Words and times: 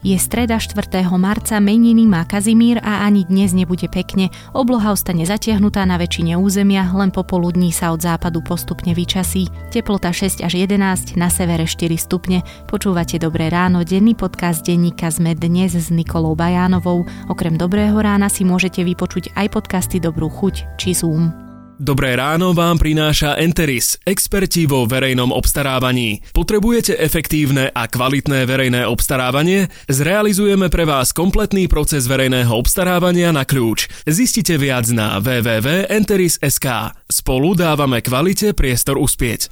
Je 0.00 0.16
streda 0.16 0.56
4. 0.56 0.80
marca, 1.20 1.60
meniny 1.60 2.08
má 2.08 2.24
Kazimír 2.24 2.80
a 2.80 3.04
ani 3.04 3.28
dnes 3.28 3.52
nebude 3.52 3.84
pekne. 3.84 4.32
Obloha 4.56 4.96
ostane 4.96 5.28
zatiahnutá 5.28 5.84
na 5.84 6.00
väčšine 6.00 6.40
územia, 6.40 6.88
len 6.96 7.12
popoludní 7.12 7.68
sa 7.68 7.92
od 7.92 8.00
západu 8.00 8.40
postupne 8.40 8.96
vyčasí. 8.96 9.52
Teplota 9.68 10.08
6 10.08 10.40
až 10.40 10.56
11, 10.56 11.20
na 11.20 11.28
severe 11.28 11.68
4 11.68 12.00
stupne. 12.00 12.40
Počúvate 12.64 13.20
Dobré 13.20 13.52
ráno, 13.52 13.84
denný 13.84 14.16
podcast 14.16 14.64
denníka 14.64 15.12
sme 15.12 15.36
dnes 15.36 15.76
s 15.76 15.92
Nikolou 15.92 16.32
Bajánovou. 16.32 17.04
Okrem 17.28 17.60
Dobrého 17.60 18.00
rána 18.00 18.32
si 18.32 18.40
môžete 18.48 18.80
vypočuť 18.80 19.36
aj 19.36 19.52
podcasty 19.52 20.00
Dobrú 20.00 20.32
chuť 20.32 20.80
či 20.80 20.96
Zoom. 20.96 21.49
Dobré 21.80 22.12
ráno 22.12 22.52
vám 22.52 22.76
prináša 22.76 23.40
Enteris, 23.40 23.96
experti 24.04 24.68
vo 24.68 24.84
verejnom 24.84 25.32
obstarávaní. 25.32 26.20
Potrebujete 26.36 26.92
efektívne 26.92 27.72
a 27.72 27.88
kvalitné 27.88 28.44
verejné 28.44 28.84
obstarávanie? 28.84 29.72
Zrealizujeme 29.88 30.68
pre 30.68 30.84
vás 30.84 31.16
kompletný 31.16 31.72
proces 31.72 32.04
verejného 32.04 32.52
obstarávania 32.52 33.32
na 33.32 33.48
kľúč. 33.48 33.88
Zistite 34.04 34.60
viac 34.60 34.92
na 34.92 35.24
www.enteris.sk. 35.24 36.68
Spolu 37.08 37.56
dávame 37.56 38.04
kvalite 38.04 38.52
priestor 38.52 39.00
uspieť. 39.00 39.48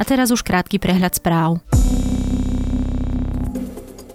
A 0.00 0.02
teraz 0.08 0.32
už 0.32 0.40
krátky 0.40 0.80
prehľad 0.80 1.20
správ. 1.20 1.60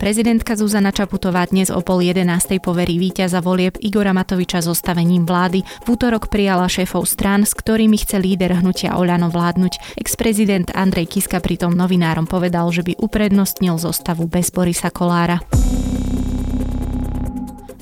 Prezidentka 0.05 0.53
Zuzana 0.53 0.93
Čaputová 0.93 1.49
dnes 1.49 1.73
o 1.73 1.81
pol 1.81 2.05
jedenástej 2.05 2.61
poverí 2.61 3.01
víťaza 3.01 3.41
volieb 3.41 3.73
Igora 3.81 4.13
Matoviča 4.13 4.61
zostavením 4.61 5.25
vlády. 5.25 5.65
V 5.65 5.97
útorok 5.97 6.29
prijala 6.29 6.69
šéfov 6.69 7.09
strán, 7.09 7.41
s 7.41 7.57
ktorými 7.57 7.97
chce 7.97 8.21
líder 8.21 8.61
hnutia 8.61 9.01
Oľano 9.01 9.33
vládnuť. 9.33 9.97
Ex-prezident 9.97 10.69
Andrej 10.77 11.09
Kiska 11.09 11.41
pritom 11.41 11.73
novinárom 11.73 12.29
povedal, 12.29 12.69
že 12.69 12.85
by 12.85 13.01
uprednostnil 13.01 13.81
zostavu 13.81 14.29
bez 14.29 14.53
Borisa 14.53 14.93
Kolára. 14.93 15.41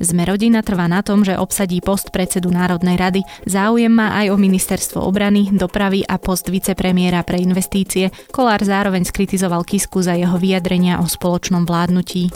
Sme 0.03 0.27
rodina 0.27 0.59
trvá 0.59 0.91
na 0.91 0.99
tom, 0.99 1.23
že 1.23 1.39
obsadí 1.39 1.79
post 1.79 2.11
predsedu 2.11 2.51
Národnej 2.51 2.99
rady. 2.99 3.21
Záujem 3.47 3.87
má 3.87 4.11
aj 4.19 4.35
o 4.35 4.37
ministerstvo 4.37 4.99
obrany, 4.99 5.47
dopravy 5.55 6.03
a 6.03 6.19
post 6.19 6.51
vicepremiéra 6.51 7.23
pre 7.23 7.39
investície. 7.39 8.11
Kolár 8.27 8.59
zároveň 8.67 9.07
skritizoval 9.07 9.63
Kisku 9.63 10.03
za 10.03 10.19
jeho 10.19 10.35
vyjadrenia 10.35 10.99
o 10.99 11.07
spoločnom 11.07 11.63
vládnutí. 11.63 12.35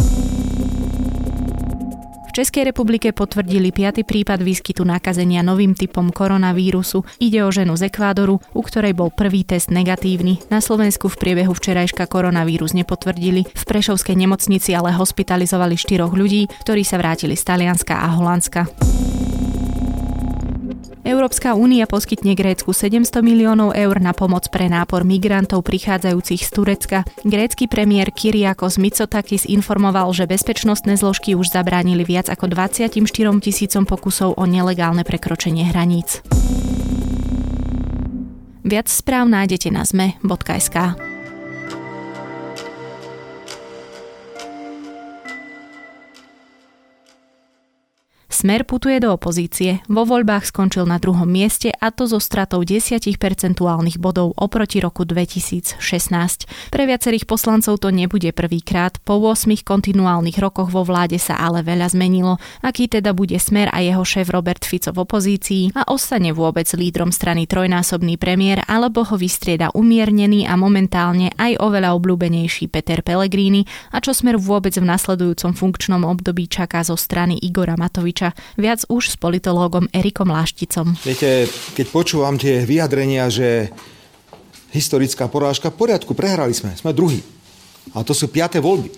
Českej 2.37 2.69
republike 2.69 3.09
potvrdili 3.17 3.73
piaty 3.73 4.05
prípad 4.05 4.45
výskytu 4.45 4.85
nakazenia 4.85 5.41
novým 5.41 5.73
typom 5.73 6.13
koronavírusu. 6.13 7.01
Ide 7.17 7.41
o 7.41 7.49
ženu 7.49 7.73
z 7.73 7.89
Ekvádoru, 7.89 8.37
u 8.53 8.61
ktorej 8.61 8.93
bol 8.93 9.09
prvý 9.09 9.41
test 9.41 9.73
negatívny. 9.73 10.45
Na 10.53 10.61
Slovensku 10.61 11.09
v 11.09 11.17
priebehu 11.17 11.57
včerajška 11.57 12.05
koronavírus 12.05 12.77
nepotvrdili. 12.77 13.49
V 13.49 13.63
Prešovskej 13.65 14.13
nemocnici 14.13 14.77
ale 14.77 14.93
hospitalizovali 14.93 15.81
štyroch 15.81 16.13
ľudí, 16.13 16.45
ktorí 16.61 16.85
sa 16.85 17.01
vrátili 17.01 17.33
z 17.33 17.41
Talianska 17.41 18.05
a 18.05 18.13
Holandska. 18.13 18.69
Európska 21.07 21.55
únia 21.55 21.87
poskytne 21.87 22.35
Grécku 22.35 22.75
700 22.75 23.23
miliónov 23.23 23.71
eur 23.71 23.95
na 24.03 24.11
pomoc 24.11 24.51
pre 24.51 24.67
nápor 24.67 25.07
migrantov 25.07 25.63
prichádzajúcich 25.63 26.43
z 26.43 26.49
Turecka. 26.51 26.99
Grécky 27.23 27.71
premiér 27.71 28.11
Kyriakos 28.11 28.75
Mitsotakis 28.75 29.47
informoval, 29.47 30.11
že 30.11 30.27
bezpečnostné 30.27 30.99
zložky 30.99 31.31
už 31.31 31.55
zabránili 31.55 32.03
viac 32.03 32.27
ako 32.27 32.51
24 32.51 32.91
tisícom 33.39 33.87
pokusov 33.87 34.35
o 34.35 34.43
nelegálne 34.43 35.07
prekročenie 35.07 35.71
hraníc. 35.71 36.19
Viac 38.67 38.91
správ 38.91 39.31
nájdete 39.31 39.71
na 39.71 39.87
zme.sk. 39.87 41.06
Smer 48.37 48.69
putuje 48.69 49.01
do 49.01 49.17
opozície. 49.17 49.81
Vo 49.89 50.05
voľbách 50.05 50.53
skončil 50.53 50.85
na 50.85 51.01
druhom 51.01 51.25
mieste 51.25 51.73
a 51.73 51.89
to 51.89 52.05
so 52.05 52.21
stratou 52.21 52.61
10 52.61 53.01
percentuálnych 53.17 53.97
bodov 53.97 54.37
oproti 54.37 54.77
roku 54.77 55.09
2016. 55.09 55.81
Pre 56.69 56.83
viacerých 56.85 57.25
poslancov 57.25 57.81
to 57.81 57.89
nebude 57.89 58.29
prvýkrát. 58.37 59.01
Po 59.01 59.17
8 59.17 59.65
kontinuálnych 59.65 60.37
rokoch 60.37 60.69
vo 60.69 60.85
vláde 60.85 61.17
sa 61.17 61.33
ale 61.41 61.65
veľa 61.65 61.89
zmenilo. 61.89 62.37
Aký 62.61 62.85
teda 62.85 63.17
bude 63.17 63.41
Smer 63.41 63.73
a 63.73 63.81
jeho 63.81 64.05
šéf 64.05 64.29
Robert 64.29 64.61
Fico 64.69 64.93
v 64.93 65.01
opozícii 65.01 65.73
a 65.73 65.89
ostane 65.89 66.29
vôbec 66.29 66.69
lídrom 66.77 67.09
strany 67.09 67.49
trojnásobný 67.49 68.21
premiér 68.21 68.61
alebo 68.69 69.01
ho 69.01 69.17
vystrieda 69.17 69.73
umiernený 69.73 70.45
a 70.45 70.53
momentálne 70.53 71.33
aj 71.41 71.57
oveľa 71.57 71.97
obľúbenejší 71.97 72.69
Peter 72.69 73.01
Pellegrini 73.01 73.65
a 73.89 73.97
čo 73.97 74.13
Smer 74.13 74.37
vôbec 74.37 74.77
v 74.77 74.85
nasledujúcom 74.85 75.57
funkčnom 75.57 76.05
období 76.05 76.45
čaká 76.45 76.85
zo 76.85 76.93
strany 76.93 77.41
Igora 77.41 77.73
Matoviča 77.73 78.26
Matoviča. 78.27 78.55
Viac 78.57 78.81
už 78.89 79.03
s 79.13 79.15
politológom 79.15 79.87
Erikom 79.93 80.29
Lášticom. 80.29 80.97
Viete, 81.05 81.47
keď 81.77 81.85
počúvam 81.93 82.35
tie 82.35 82.65
vyjadrenia, 82.65 83.29
že 83.31 83.71
historická 84.73 85.31
porážka, 85.31 85.71
v 85.71 85.79
poriadku, 85.79 86.11
prehrali 86.13 86.51
sme, 86.51 86.75
sme 86.75 86.91
druhý. 86.91 87.23
A 87.95 88.03
to 88.03 88.11
sú 88.11 88.27
piaté 88.27 88.59
voľby. 88.59 88.91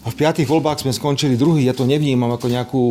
A 0.00 0.08
v 0.08 0.16
piatých 0.16 0.48
voľbách 0.48 0.80
sme 0.80 0.96
skončili 0.96 1.36
druhý. 1.36 1.68
Ja 1.68 1.76
to 1.76 1.84
nevnímam 1.84 2.32
ako 2.32 2.46
nejakú 2.48 2.82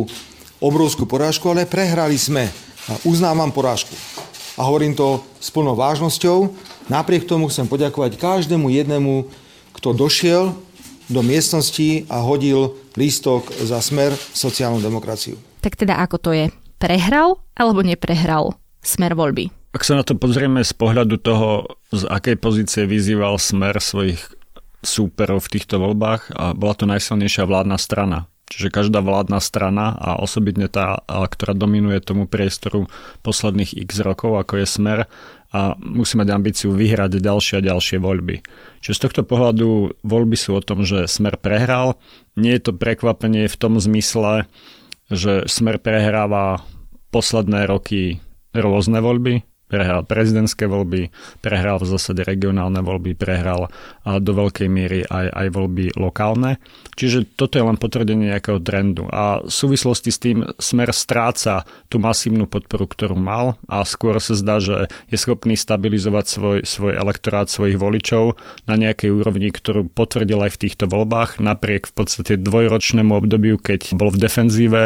obrovskú 0.62 1.10
porážku, 1.10 1.50
ale 1.50 1.66
prehrali 1.66 2.14
sme. 2.14 2.46
A 2.86 2.92
uznávam 3.02 3.50
porážku. 3.50 3.92
A 4.54 4.66
hovorím 4.66 4.94
to 4.94 5.24
s 5.42 5.50
plnou 5.50 5.74
vážnosťou. 5.74 6.54
Napriek 6.86 7.26
tomu 7.26 7.50
chcem 7.50 7.66
poďakovať 7.66 8.18
každému 8.18 8.70
jednému, 8.70 9.26
kto 9.74 9.94
došiel 9.94 10.54
do 11.10 11.26
miestnosti 11.26 12.06
a 12.06 12.22
hodil 12.22 12.78
lístok 12.94 13.50
za 13.50 13.82
smer 13.82 14.14
sociálnu 14.14 14.78
demokraciu. 14.78 15.34
Tak 15.60 15.76
teda 15.76 15.98
ako 16.00 16.16
to 16.22 16.30
je? 16.32 16.46
Prehral 16.80 17.42
alebo 17.58 17.84
neprehral 17.84 18.56
smer 18.80 19.12
voľby? 19.18 19.52
Ak 19.74 19.84
sa 19.84 19.98
na 19.98 20.02
to 20.02 20.16
pozrieme 20.16 20.64
z 20.64 20.72
pohľadu 20.74 21.20
toho, 21.20 21.78
z 21.92 22.08
akej 22.08 22.40
pozície 22.40 22.88
vyzýval 22.88 23.38
smer 23.38 23.78
svojich 23.78 24.18
súperov 24.80 25.44
v 25.44 25.60
týchto 25.60 25.76
voľbách, 25.76 26.32
a 26.32 26.56
bola 26.56 26.74
to 26.74 26.88
najsilnejšia 26.88 27.44
vládna 27.44 27.76
strana. 27.76 28.30
Čiže 28.50 28.74
každá 28.74 28.98
vládna 28.98 29.38
strana 29.38 29.94
a 29.94 30.18
osobitne 30.18 30.66
tá, 30.66 30.98
ktorá 31.06 31.54
dominuje 31.54 32.02
tomu 32.02 32.26
priestoru 32.26 32.90
posledných 33.22 33.78
x 33.86 34.02
rokov, 34.02 34.42
ako 34.42 34.58
je 34.58 34.66
smer, 34.66 34.98
a 35.50 35.74
musí 35.82 36.14
mať 36.14 36.28
ambíciu 36.30 36.70
vyhrať 36.70 37.18
ďalšie 37.18 37.58
a 37.58 37.66
ďalšie 37.66 37.98
voľby. 37.98 38.38
Čiže 38.78 38.96
z 38.96 39.02
tohto 39.02 39.22
pohľadu 39.26 39.98
voľby 40.06 40.36
sú 40.38 40.54
o 40.54 40.62
tom, 40.62 40.86
že 40.86 41.10
Smer 41.10 41.34
prehral. 41.34 41.98
Nie 42.38 42.58
je 42.58 42.70
to 42.70 42.72
prekvapenie 42.78 43.50
v 43.50 43.58
tom 43.58 43.82
zmysle, 43.82 44.46
že 45.10 45.50
Smer 45.50 45.82
prehráva 45.82 46.62
posledné 47.10 47.66
roky 47.66 48.22
rôzne 48.54 49.02
voľby, 49.02 49.42
prehral 49.70 50.02
prezidentské 50.02 50.66
voľby, 50.66 51.14
prehral 51.38 51.78
v 51.78 51.86
zásade 51.86 52.26
regionálne 52.26 52.82
voľby, 52.82 53.14
prehral 53.14 53.70
do 54.02 54.32
veľkej 54.34 54.66
miery 54.66 55.06
aj, 55.06 55.30
aj 55.30 55.46
voľby 55.54 55.94
lokálne. 55.94 56.58
Čiže 56.98 57.38
toto 57.38 57.56
je 57.56 57.64
len 57.64 57.78
potvrdenie 57.78 58.34
nejakého 58.34 58.58
trendu. 58.58 59.06
A 59.08 59.40
v 59.40 59.48
súvislosti 59.48 60.10
s 60.10 60.18
tým 60.18 60.44
smer 60.58 60.90
stráca 60.90 61.64
tú 61.86 62.02
masívnu 62.02 62.50
podporu, 62.50 62.90
ktorú 62.90 63.14
mal 63.14 63.56
a 63.70 63.86
skôr 63.86 64.18
sa 64.18 64.34
zdá, 64.34 64.58
že 64.58 64.90
je 65.08 65.16
schopný 65.16 65.54
stabilizovať 65.54 66.24
svoj, 66.26 66.58
svoj 66.66 66.92
elektorát 66.98 67.46
svojich 67.46 67.78
voličov 67.78 68.36
na 68.66 68.74
nejakej 68.74 69.14
úrovni, 69.14 69.54
ktorú 69.54 69.86
potvrdil 69.88 70.50
aj 70.50 70.58
v 70.58 70.60
týchto 70.66 70.84
voľbách, 70.90 71.38
napriek 71.38 71.88
v 71.88 71.94
podstate 71.94 72.34
dvojročnému 72.36 73.14
obdobiu, 73.14 73.56
keď 73.56 73.94
bol 73.94 74.10
v 74.10 74.20
defenzíve, 74.26 74.82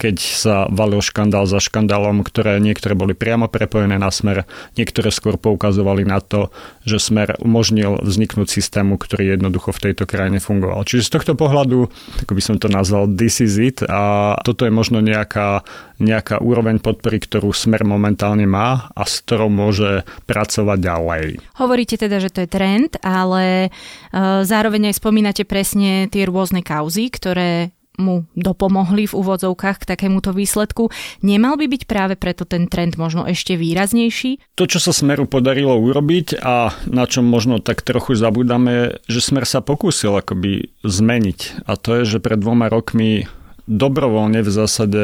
keď 0.00 0.16
sa 0.16 0.54
valil 0.72 1.04
škandál 1.04 1.44
za 1.44 1.60
škandálom, 1.60 2.24
ktoré 2.24 2.56
niektoré 2.56 2.96
boli 2.96 3.12
priamo 3.12 3.52
prepojené 3.52 4.00
na 4.00 4.08
smer, 4.20 4.44
niektoré 4.76 5.08
skôr 5.08 5.40
poukazovali 5.40 6.04
na 6.04 6.20
to, 6.20 6.52
že 6.84 7.00
smer 7.00 7.40
umožnil 7.40 8.04
vzniknúť 8.04 8.52
systému, 8.52 9.00
ktorý 9.00 9.34
jednoducho 9.34 9.72
v 9.72 9.90
tejto 9.90 10.04
krajine 10.04 10.38
fungoval. 10.38 10.84
Čiže 10.84 11.08
z 11.08 11.14
tohto 11.16 11.32
pohľadu, 11.32 11.88
ako 12.20 12.32
by 12.36 12.42
som 12.44 12.56
to 12.60 12.68
nazval, 12.68 13.08
this 13.08 13.40
is 13.40 13.56
it 13.56 13.80
a 13.88 14.36
toto 14.44 14.68
je 14.68 14.72
možno 14.72 15.00
nejaká, 15.00 15.64
nejaká 15.96 16.44
úroveň 16.44 16.78
podpory, 16.84 17.16
ktorú 17.24 17.56
smer 17.56 17.88
momentálne 17.88 18.44
má 18.44 18.92
a 18.92 19.02
s 19.08 19.24
ktorou 19.24 19.48
môže 19.48 20.04
pracovať 20.28 20.78
ďalej. 20.78 21.24
Hovoríte 21.56 21.96
teda, 21.96 22.20
že 22.20 22.28
to 22.28 22.44
je 22.44 22.52
trend, 22.52 23.00
ale 23.00 23.72
uh, 23.72 24.44
zároveň 24.44 24.92
aj 24.92 25.00
spomínate 25.00 25.42
presne 25.48 26.10
tie 26.12 26.28
rôzne 26.28 26.60
kauzy, 26.60 27.08
ktoré 27.08 27.72
mu 28.00 28.24
dopomohli 28.34 29.04
v 29.06 29.16
úvodzovkách 29.16 29.84
k 29.84 29.88
takémuto 29.94 30.32
výsledku. 30.32 30.88
Nemal 31.20 31.60
by 31.60 31.68
byť 31.68 31.82
práve 31.84 32.14
preto 32.16 32.48
ten 32.48 32.66
trend 32.66 32.96
možno 32.96 33.28
ešte 33.28 33.54
výraznejší? 33.60 34.56
To, 34.56 34.64
čo 34.64 34.80
sa 34.80 34.96
Smeru 34.96 35.28
podarilo 35.28 35.76
urobiť 35.76 36.40
a 36.40 36.72
na 36.88 37.04
čom 37.04 37.28
možno 37.28 37.60
tak 37.60 37.84
trochu 37.84 38.16
zabudáme, 38.16 39.04
že 39.04 39.20
Smer 39.20 39.44
sa 39.44 39.60
pokúsil 39.60 40.16
akoby 40.16 40.72
zmeniť. 40.82 41.68
A 41.68 41.76
to 41.76 42.00
je, 42.00 42.16
že 42.16 42.24
pred 42.24 42.40
dvoma 42.40 42.72
rokmi 42.72 43.28
dobrovoľne 43.68 44.42
v 44.42 44.50
zásade 44.50 45.02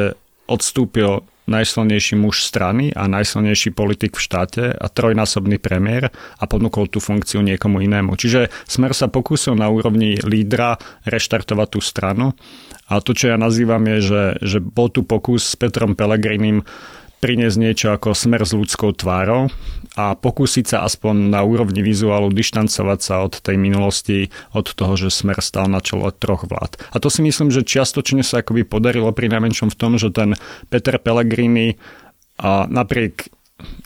odstúpil 0.49 1.23
najsilnejší 1.47 2.19
muž 2.19 2.43
strany 2.43 2.91
a 2.91 3.07
najsilnejší 3.07 3.71
politik 3.71 4.19
v 4.19 4.23
štáte 4.23 4.63
a 4.75 4.85
trojnásobný 4.91 5.57
premiér 5.57 6.11
a 6.11 6.43
ponúkol 6.45 6.91
tú 6.91 6.99
funkciu 6.99 7.39
niekomu 7.41 7.79
inému. 7.81 8.19
Čiže 8.19 8.51
Smer 8.67 8.91
sa 8.91 9.07
pokúsil 9.07 9.55
na 9.55 9.71
úrovni 9.71 10.19
lídra 10.21 10.75
reštartovať 11.07 11.67
tú 11.71 11.79
stranu 11.79 12.35
a 12.91 12.99
to, 12.99 13.15
čo 13.15 13.31
ja 13.31 13.37
nazývam 13.39 13.83
je, 13.95 13.97
že, 14.03 14.23
že 14.43 14.57
bol 14.59 14.91
tu 14.91 15.07
pokus 15.07 15.43
s 15.43 15.55
Petrom 15.55 15.95
Pelegrinim 15.95 16.63
priniesť 17.17 17.57
niečo 17.57 17.87
ako 17.93 18.13
smer 18.13 18.45
s 18.45 18.53
ľudskou 18.53 18.93
tvárou 18.93 19.49
a 19.97 20.13
pokúsiť 20.13 20.65
sa 20.69 20.77
aspoň 20.85 21.33
na 21.33 21.41
úrovni 21.41 21.81
vizuálu 21.81 22.29
dištancovať 22.29 22.99
sa 23.01 23.25
od 23.25 23.41
tej 23.41 23.57
minulosti, 23.57 24.29
od 24.53 24.69
toho, 24.69 24.93
že 24.93 25.09
smer 25.09 25.41
stal 25.41 25.65
na 25.65 25.81
čelo 25.81 26.13
troch 26.13 26.45
vlád. 26.45 26.77
A 26.93 27.01
to 27.01 27.09
si 27.09 27.25
myslím, 27.25 27.49
že 27.49 27.65
čiastočne 27.65 28.21
sa 28.21 28.45
akoby 28.45 28.61
podarilo 28.61 29.09
pri 29.09 29.33
najmenšom 29.33 29.73
v 29.73 29.79
tom, 29.79 29.97
že 29.97 30.13
ten 30.13 30.37
Peter 30.69 31.01
Pellegrini 31.01 31.81
a 32.37 32.69
napriek 32.69 33.33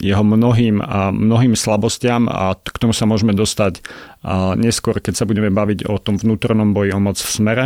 jeho 0.04 0.19
mnohým, 0.19 0.84
a 0.84 1.16
mnohým 1.16 1.56
slabostiam 1.56 2.27
a 2.27 2.60
k 2.60 2.75
tomu 2.75 2.92
sa 2.92 3.07
môžeme 3.07 3.31
dostať 3.31 3.80
a 4.22 4.60
neskôr, 4.60 5.00
keď 5.00 5.24
sa 5.24 5.25
budeme 5.25 5.48
baviť 5.48 5.88
o 5.88 5.95
tom 5.95 6.19
vnútornom 6.19 6.75
boji 6.75 6.92
o 6.92 7.00
moc 7.00 7.16
v 7.16 7.31
smere, 7.31 7.66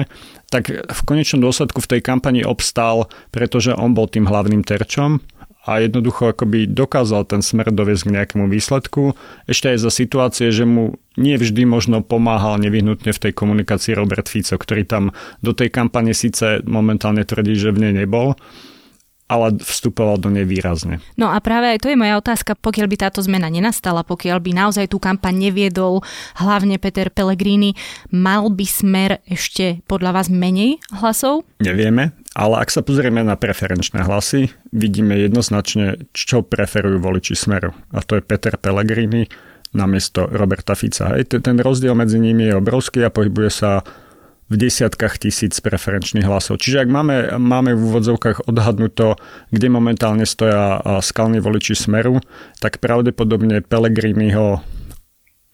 tak 0.53 0.69
v 0.69 1.01
konečnom 1.01 1.41
dôsledku 1.41 1.81
v 1.81 1.97
tej 1.97 2.01
kampani 2.06 2.45
obstal, 2.45 3.09
pretože 3.33 3.73
on 3.73 3.97
bol 3.97 4.06
tým 4.06 4.29
hlavným 4.29 4.61
terčom 4.61 5.18
a 5.65 5.81
jednoducho 5.81 6.29
akoby 6.29 6.69
dokázal 6.69 7.25
ten 7.25 7.41
smer 7.41 7.73
doviesť 7.73 8.06
k 8.06 8.13
nejakému 8.21 8.45
výsledku. 8.47 9.17
Ešte 9.50 9.73
aj 9.73 9.77
za 9.81 9.91
situácie, 9.91 10.53
že 10.53 10.63
mu 10.63 11.01
nie 11.17 11.33
vždy 11.35 11.65
možno 11.65 12.06
pomáhal 12.06 12.62
nevyhnutne 12.62 13.09
v 13.09 13.21
tej 13.21 13.33
komunikácii 13.33 13.97
Robert 13.97 14.29
Fico, 14.29 14.53
ktorý 14.56 14.85
tam 14.85 15.09
do 15.41 15.57
tej 15.57 15.73
kampane 15.73 16.13
síce 16.13 16.62
momentálne 16.69 17.25
tvrdí, 17.25 17.57
že 17.57 17.73
v 17.73 17.89
nej 17.89 17.94
nebol, 18.06 18.38
ale 19.25 19.57
vstupoval 19.57 20.21
do 20.21 20.29
nej 20.29 20.45
výrazne. 20.45 21.01
No 21.17 21.33
a 21.33 21.41
práve 21.41 21.73
aj 21.73 21.81
to 21.81 21.89
je 21.89 21.97
moja 21.97 22.21
otázka, 22.21 22.53
pokiaľ 22.53 22.85
by 22.85 22.97
táto 23.09 23.25
zmena 23.25 23.50
nenastala, 23.50 24.06
pokiaľ 24.06 24.38
by 24.38 24.51
naozaj 24.53 24.85
tú 24.94 25.01
kampaň 25.01 25.50
neviedol 25.50 26.06
hlavne 26.38 26.77
Peter 26.77 27.09
Pellegrini, 27.09 27.73
mal 28.13 28.53
by 28.53 28.65
smer 28.69 29.25
ešte 29.25 29.81
podľa 29.89 30.21
vás 30.21 30.27
menej 30.29 30.77
hlasov? 30.94 31.41
Nevieme, 31.57 32.13
ale 32.35 32.59
ak 32.59 32.67
sa 32.67 32.83
pozrieme 32.83 33.23
na 33.23 33.39
preferenčné 33.39 34.03
hlasy, 34.03 34.51
vidíme 34.75 35.15
jednoznačne, 35.15 36.11
čo 36.11 36.43
preferujú 36.43 36.99
voliči 36.99 37.31
smeru. 37.31 37.71
A 37.95 38.03
to 38.03 38.19
je 38.19 38.27
Peter 38.27 38.59
Pellegrini 38.59 39.31
namiesto 39.71 40.27
Roberta 40.27 40.75
Fica. 40.75 41.15
Hej, 41.15 41.31
ten 41.39 41.55
rozdiel 41.59 41.95
medzi 41.95 42.19
nimi 42.19 42.51
je 42.51 42.59
obrovský 42.59 43.07
a 43.07 43.11
pohybuje 43.11 43.51
sa 43.51 43.87
v 44.45 44.61
desiatkách 44.61 45.17
tisíc 45.17 45.57
preferenčných 45.57 46.27
hlasov. 46.27 46.61
Čiže 46.61 46.85
ak 46.85 46.89
máme, 46.91 47.15
máme 47.41 47.73
v 47.73 47.81
úvodzovkách 47.81 48.45
odhadnuto, 48.45 49.17
kde 49.49 49.67
momentálne 49.73 50.27
stoja 50.27 50.77
skalní 51.01 51.41
voliči 51.41 51.73
Smeru, 51.73 52.21
tak 52.61 52.77
pravdepodobne 52.77 53.65
Pelegriniho 53.65 54.61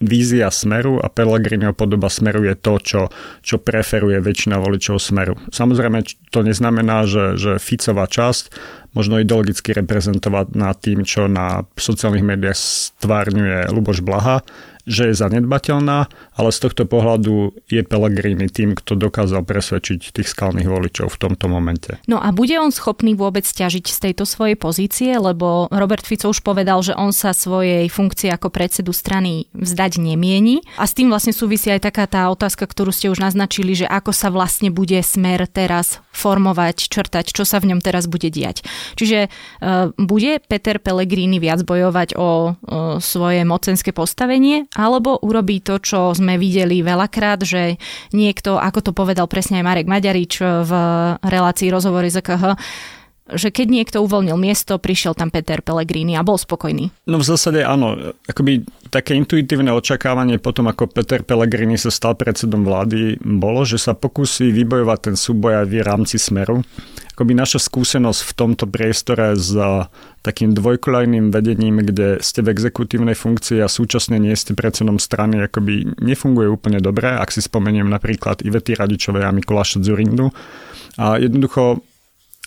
vízia 0.01 0.49
Smeru 0.49 0.97
a 0.97 1.07
Pellegriniho 1.07 1.77
podoba 1.77 2.09
Smeru 2.09 2.43
je 2.43 2.55
to, 2.57 2.73
čo, 2.81 3.01
čo 3.45 3.55
preferuje 3.61 4.17
väčšina 4.17 4.57
voličov 4.57 4.97
Smeru. 4.97 5.37
Samozrejme, 5.53 6.03
to 6.33 6.41
neznamená, 6.41 7.05
že, 7.05 7.37
že 7.37 7.61
Ficová 7.61 8.09
časť 8.09 8.51
možno 8.91 9.23
ideologicky 9.23 9.71
reprezentovať 9.71 10.57
na 10.57 10.75
tým, 10.75 11.07
čo 11.07 11.31
na 11.31 11.63
sociálnych 11.79 12.25
médiách 12.27 12.57
stvárňuje 12.57 13.71
Luboš 13.71 14.03
Blaha, 14.03 14.43
že 14.85 15.11
je 15.11 15.15
zanedbateľná, 15.15 16.09
ale 16.35 16.49
z 16.49 16.59
tohto 16.67 16.83
pohľadu 16.89 17.53
je 17.69 17.81
Pellegrini 17.85 18.49
tým, 18.49 18.73
kto 18.77 18.97
dokázal 18.97 19.45
presvedčiť 19.45 20.13
tých 20.13 20.31
skalných 20.31 20.69
voličov 20.69 21.13
v 21.13 21.19
tomto 21.19 21.45
momente. 21.51 22.01
No 22.09 22.17
a 22.21 22.33
bude 22.33 22.57
on 22.57 22.73
schopný 22.73 23.13
vôbec 23.13 23.45
ťažiť 23.45 23.85
z 23.85 23.97
tejto 24.09 24.23
svojej 24.25 24.57
pozície, 24.57 25.13
lebo 25.15 25.69
Robert 25.69 26.05
Fico 26.05 26.31
už 26.31 26.41
povedal, 26.41 26.81
že 26.81 26.97
on 26.97 27.13
sa 27.13 27.35
svojej 27.35 27.85
funkcie 27.91 28.33
ako 28.33 28.49
predsedu 28.49 28.91
strany 28.95 29.49
vzdať 29.53 30.01
nemieni 30.01 30.63
a 30.77 30.89
s 30.89 30.95
tým 30.97 31.11
vlastne 31.11 31.35
súvisí 31.35 31.69
aj 31.69 31.85
taká 31.87 32.05
tá 32.09 32.27
otázka, 32.31 32.65
ktorú 32.65 32.89
ste 32.89 33.11
už 33.13 33.21
naznačili, 33.21 33.75
že 33.75 33.87
ako 33.87 34.11
sa 34.11 34.33
vlastne 34.33 34.73
bude 34.73 34.97
smer 35.03 35.45
teraz 35.45 36.01
formovať, 36.11 36.91
črtať, 36.91 37.31
čo 37.31 37.47
sa 37.47 37.63
v 37.63 37.73
ňom 37.73 37.79
teraz 37.79 38.05
bude 38.05 38.27
diať. 38.27 38.63
Čiže 38.99 39.27
uh, 39.27 39.95
bude 39.95 40.43
Peter 40.43 40.77
Pellegrini 40.77 41.39
viac 41.39 41.63
bojovať 41.63 42.19
o 42.19 42.51
uh, 42.51 42.99
svoje 42.99 43.43
mocenské 43.47 43.95
postavenie 43.95 44.70
alebo 44.71 45.19
urobí 45.19 45.59
to, 45.59 45.83
čo 45.83 46.15
sme 46.15 46.39
videli 46.39 46.79
veľakrát, 46.79 47.43
že 47.43 47.75
niekto, 48.15 48.55
ako 48.55 48.79
to 48.79 48.91
povedal 48.95 49.27
presne 49.27 49.59
aj 49.59 49.67
Marek 49.67 49.87
Maďarič 49.91 50.33
v 50.63 50.71
relácii 51.19 51.67
rozhovory 51.67 52.07
ZKH, 52.07 52.55
že 53.35 53.49
keď 53.49 53.67
niekto 53.69 53.97
uvoľnil 54.03 54.35
miesto, 54.35 54.79
prišiel 54.79 55.15
tam 55.15 55.31
Peter 55.31 55.59
Pellegrini 55.63 56.15
a 56.15 56.23
bol 56.23 56.39
spokojný. 56.39 56.91
No 57.07 57.19
v 57.19 57.25
zásade 57.25 57.63
áno. 57.63 58.15
Akoby 58.27 58.63
také 58.91 59.15
intuitívne 59.15 59.71
očakávanie 59.71 60.37
potom, 60.39 60.67
ako 60.67 60.91
Peter 60.91 61.23
Pellegrini 61.23 61.79
sa 61.79 61.91
stal 61.91 62.15
predsedom 62.19 62.67
vlády, 62.67 63.19
bolo, 63.23 63.63
že 63.63 63.79
sa 63.79 63.95
pokusí 63.95 64.51
vybojovať 64.51 64.99
ten 65.11 65.15
súboj 65.15 65.63
aj 65.63 65.65
v 65.67 65.73
rámci 65.79 66.17
smeru. 66.19 66.63
Akoby 67.11 67.37
naša 67.37 67.61
skúsenosť 67.61 68.21
v 68.23 68.33
tomto 68.33 68.65
priestore 68.65 69.37
s 69.37 69.53
takým 70.25 70.57
dvojkolajným 70.57 71.29
vedením, 71.29 71.83
kde 71.83 72.17
ste 72.23 72.41
v 72.41 72.49
exekutívnej 72.49 73.13
funkcii 73.13 73.61
a 73.61 73.69
súčasne 73.69 74.17
nie 74.17 74.33
ste 74.33 74.57
predsedom 74.57 74.97
strany, 74.97 75.45
akoby 75.45 76.01
nefunguje 76.01 76.49
úplne 76.49 76.81
dobre, 76.81 77.13
ak 77.13 77.29
si 77.29 77.43
spomeniem 77.43 77.85
napríklad 77.85 78.41
Ivety 78.41 78.73
Radičovej 78.73 79.27
a 79.27 79.35
Mikuláša 79.35 79.85
Zurindu. 79.85 80.33
A 80.97 81.21
jednoducho 81.21 81.85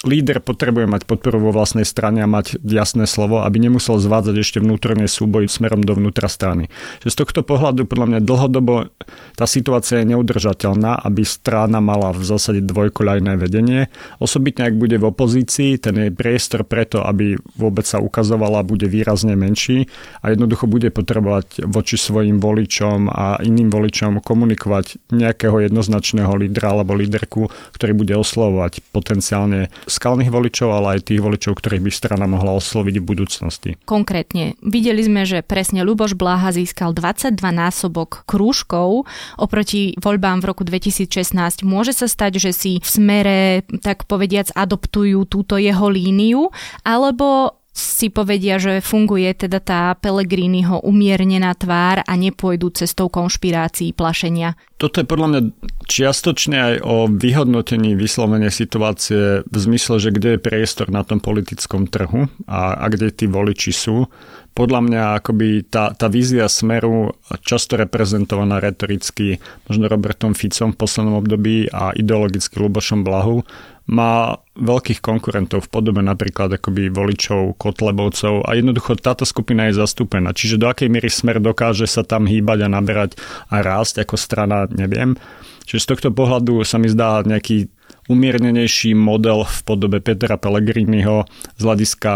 líder 0.05 0.45
potrebuje 0.45 0.87
mať 0.87 1.03
podporu 1.09 1.41
vo 1.41 1.51
vlastnej 1.51 1.89
strane 1.89 2.21
a 2.21 2.29
mať 2.29 2.61
jasné 2.61 3.09
slovo, 3.09 3.43
aby 3.43 3.59
nemusel 3.59 3.97
zvádzať 3.97 4.37
ešte 4.39 4.59
vnútorný 4.61 5.09
súboj 5.09 5.49
smerom 5.49 5.83
dovnútra 5.83 6.29
strany. 6.29 6.69
Že 7.03 7.09
z 7.11 7.17
tohto 7.25 7.41
pohľadu 7.43 7.89
podľa 7.89 8.06
mňa 8.06 8.21
dlhodobo 8.21 8.93
tá 9.35 9.49
situácia 9.49 10.05
je 10.05 10.15
neudržateľná, 10.15 11.01
aby 11.03 11.25
strana 11.25 11.81
mala 11.81 12.12
v 12.12 12.23
zásade 12.23 12.61
dvojkoľajné 12.62 13.33
vedenie. 13.41 13.89
Osobitne, 14.21 14.69
ak 14.69 14.77
bude 14.79 15.01
v 15.01 15.09
opozícii, 15.09 15.81
ten 15.81 15.97
je 15.97 16.09
priestor 16.15 16.62
preto, 16.69 17.03
aby 17.03 17.41
vôbec 17.56 17.89
sa 17.89 17.99
ukazovala, 17.99 18.62
bude 18.62 18.87
výrazne 18.87 19.35
menší 19.35 19.89
a 20.21 20.31
jednoducho 20.31 20.69
bude 20.69 20.93
potrebovať 20.93 21.65
voči 21.67 21.97
svojim 21.97 22.39
voličom 22.39 23.09
a 23.09 23.41
iným 23.41 23.73
voličom 23.73 24.21
komunikovať 24.21 25.11
nejakého 25.11 25.65
jednoznačného 25.65 26.33
lídra 26.37 26.77
alebo 26.77 26.93
líderku, 26.93 27.49
ktorý 27.75 27.93
bude 27.97 28.15
oslovovať 28.15 28.85
potenciálne 28.93 29.73
skalných 29.94 30.35
voličov, 30.35 30.69
ale 30.75 30.99
aj 30.99 31.14
tých 31.14 31.23
voličov, 31.23 31.62
ktorých 31.62 31.85
by 31.87 31.91
strana 31.94 32.26
mohla 32.26 32.52
osloviť 32.58 32.94
v 32.99 33.05
budúcnosti. 33.05 33.70
Konkrétne, 33.87 34.58
videli 34.60 35.01
sme, 35.06 35.22
že 35.22 35.46
presne 35.46 35.86
Luboš 35.86 36.19
Bláha 36.19 36.51
získal 36.51 36.91
22 36.91 37.39
násobok 37.39 38.27
krúžkov 38.27 39.06
oproti 39.39 39.94
voľbám 39.98 40.43
v 40.43 40.48
roku 40.51 40.63
2016. 40.67 41.63
Môže 41.63 41.94
sa 41.94 42.10
stať, 42.10 42.43
že 42.43 42.51
si 42.51 42.72
v 42.82 42.89
smere, 42.89 43.39
tak 43.81 44.05
povediac, 44.10 44.51
adoptujú 44.53 45.24
túto 45.31 45.56
jeho 45.56 45.86
líniu, 45.89 46.51
alebo 46.82 47.58
si 47.74 48.06
povedia, 48.06 48.62
že 48.62 48.78
funguje 48.78 49.34
teda 49.34 49.58
tá 49.58 49.98
Pelegriniho 49.98 50.86
umiernená 50.86 51.58
tvár 51.58 52.06
a 52.06 52.12
nepôjdu 52.14 52.70
cestou 52.70 53.10
konšpirácií, 53.10 53.90
plašenia. 53.90 54.54
Toto 54.78 55.02
je 55.02 55.10
podľa 55.10 55.26
mňa 55.26 55.40
čiastočne 55.90 56.56
aj 56.56 56.74
o 56.86 57.10
vyhodnotení 57.10 57.98
vyslovene 57.98 58.54
situácie 58.54 59.43
v 59.43 59.56
zmysle, 59.58 59.98
že 59.98 60.14
kde 60.14 60.38
je 60.38 60.44
priestor 60.46 60.86
na 60.94 61.02
tom 61.02 61.19
politickom 61.19 61.90
trhu 61.90 62.31
a, 62.46 62.78
a 62.78 62.86
kde 62.86 63.10
tí 63.10 63.26
voliči 63.26 63.74
sú. 63.74 64.06
Podľa 64.55 64.81
mňa 64.87 65.03
akoby 65.19 65.67
tá, 65.67 65.91
tá 65.99 66.06
vízia 66.06 66.46
smeru, 66.46 67.11
často 67.43 67.75
reprezentovaná 67.75 68.63
retoricky 68.63 69.43
možno 69.67 69.91
Robertom 69.91 70.31
Ficom 70.31 70.70
v 70.70 70.79
poslednom 70.79 71.19
období 71.19 71.67
a 71.75 71.91
ideologicky 71.91 72.63
Lubošom 72.63 73.03
Blahu, 73.03 73.43
má 73.91 74.41
veľkých 74.56 75.05
konkurentov 75.05 75.67
v 75.67 75.73
podobe 75.75 76.01
napríklad 76.01 76.56
akoby 76.56 76.89
voličov, 76.89 77.58
kotlebovcov 77.61 78.49
a 78.49 78.56
jednoducho 78.56 78.96
táto 78.96 79.29
skupina 79.29 79.69
je 79.69 79.77
zastúpená. 79.77 80.32
Čiže 80.32 80.56
do 80.56 80.70
akej 80.70 80.89
miery 80.89 81.11
smer 81.11 81.43
dokáže 81.43 81.84
sa 81.84 82.01
tam 82.06 82.25
hýbať 82.25 82.65
a 82.65 82.73
naberať 82.73 83.19
a 83.51 83.61
rásť 83.61 84.06
ako 84.06 84.17
strana, 84.17 84.70
neviem. 84.70 85.19
Čiže 85.69 85.82
z 85.82 85.89
tohto 85.91 86.08
pohľadu 86.15 86.65
sa 86.65 86.81
mi 86.81 86.89
zdá 86.89 87.20
nejaký 87.27 87.69
umiernenejší 88.08 88.96
model 88.96 89.44
v 89.44 89.58
podobe 89.67 89.99
Petra 90.01 90.39
Pellegriniho 90.41 91.27
z 91.56 91.63
hľadiska 91.65 92.13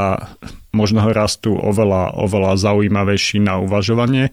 možného 0.72 1.10
rastu 1.12 1.56
oveľa, 1.56 2.16
oveľa 2.18 2.60
zaujímavejší 2.60 3.40
na 3.40 3.60
uvažovanie. 3.60 4.30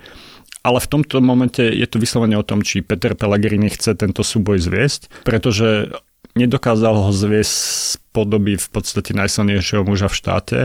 Ale 0.65 0.81
v 0.81 0.89
tomto 0.89 1.21
momente 1.21 1.61
je 1.61 1.85
to 1.85 2.01
vyslovene 2.01 2.33
o 2.41 2.47
tom, 2.47 2.65
či 2.65 2.81
Peter 2.81 3.13
Pellegrini 3.13 3.69
chce 3.69 3.93
tento 3.93 4.25
súboj 4.25 4.57
zviesť, 4.57 5.21
pretože 5.21 5.93
nedokázal 6.33 7.05
ho 7.05 7.11
zviesť 7.13 7.53
z 7.53 7.93
podoby 8.09 8.57
v 8.57 8.67
podstate 8.73 9.13
najsilnejšieho 9.13 9.85
muža 9.85 10.09
v 10.09 10.17
štáte. 10.17 10.59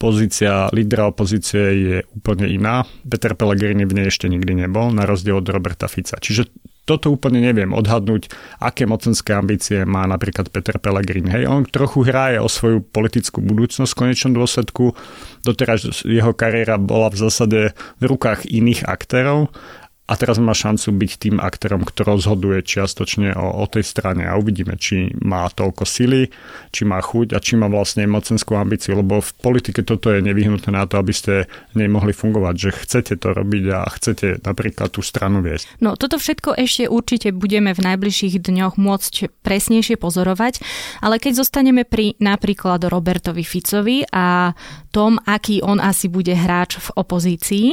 Pozícia 0.00 0.66
lídra 0.74 1.12
opozície 1.12 1.62
je 1.62 1.96
úplne 2.10 2.50
iná. 2.50 2.88
Peter 3.06 3.38
Pellegrini 3.38 3.86
v 3.86 4.02
nej 4.02 4.06
ešte 4.10 4.26
nikdy 4.26 4.66
nebol, 4.66 4.90
na 4.90 5.06
rozdiel 5.06 5.38
od 5.38 5.46
Roberta 5.46 5.86
Fica. 5.86 6.18
Čiže 6.18 6.50
toto 6.88 7.14
úplne 7.14 7.38
neviem 7.38 7.70
odhadnúť, 7.70 8.32
aké 8.58 8.88
mocenské 8.88 9.36
ambície 9.36 9.86
má 9.86 10.04
napríklad 10.10 10.50
Peter 10.50 10.76
Pellegrini. 10.80 11.30
Hej, 11.30 11.44
on 11.46 11.62
trochu 11.68 12.02
hraje 12.02 12.42
o 12.42 12.50
svoju 12.50 12.82
politickú 12.82 13.38
budúcnosť 13.44 13.90
v 13.94 14.00
konečnom 14.00 14.32
dôsledku. 14.34 14.96
Doteraz 15.46 16.02
jeho 16.02 16.32
kariéra 16.34 16.76
bola 16.82 17.12
v 17.12 17.20
zásade 17.22 17.60
v 18.00 18.02
rukách 18.04 18.48
iných 18.50 18.90
aktérov 18.90 19.54
a 20.10 20.18
teraz 20.18 20.42
má 20.42 20.50
šancu 20.50 20.90
byť 20.90 21.12
tým 21.22 21.36
aktérom, 21.38 21.86
kto 21.86 22.02
rozhoduje 22.02 22.66
čiastočne 22.66 23.30
o, 23.38 23.62
o 23.62 23.64
tej 23.70 23.86
strane 23.86 24.26
a 24.26 24.34
uvidíme, 24.34 24.74
či 24.74 25.14
má 25.22 25.46
toľko 25.46 25.86
sily, 25.86 26.26
či 26.74 26.82
má 26.82 26.98
chuť 26.98 27.30
a 27.30 27.38
či 27.38 27.54
má 27.54 27.70
vlastne 27.70 28.10
mocenskú 28.10 28.58
ambíciu, 28.58 28.98
lebo 28.98 29.22
v 29.22 29.30
politike 29.38 29.86
toto 29.86 30.10
je 30.10 30.18
nevyhnutné 30.18 30.74
na 30.74 30.90
to, 30.90 30.98
aby 30.98 31.14
ste 31.14 31.46
nemohli 31.78 32.10
fungovať, 32.10 32.54
že 32.58 32.70
chcete 32.74 33.14
to 33.22 33.30
robiť 33.30 33.64
a 33.70 33.86
chcete 33.86 34.42
napríklad 34.42 34.90
tú 34.90 34.98
stranu 34.98 35.46
viesť. 35.46 35.78
No 35.78 35.94
toto 35.94 36.18
všetko 36.18 36.58
ešte 36.58 36.90
určite 36.90 37.30
budeme 37.30 37.70
v 37.70 37.86
najbližších 37.86 38.42
dňoch 38.42 38.74
môcť 38.82 39.14
presnejšie 39.46 39.94
pozorovať, 39.94 40.58
ale 41.06 41.22
keď 41.22 41.46
zostaneme 41.46 41.86
pri 41.86 42.18
napríklad 42.18 42.82
Robertovi 42.90 43.46
Ficovi 43.46 44.02
a 44.10 44.58
tom, 44.90 45.22
aký 45.22 45.62
on 45.62 45.78
asi 45.78 46.10
bude 46.10 46.34
hráč 46.34 46.82
v 46.82 46.88
opozícii, 46.98 47.66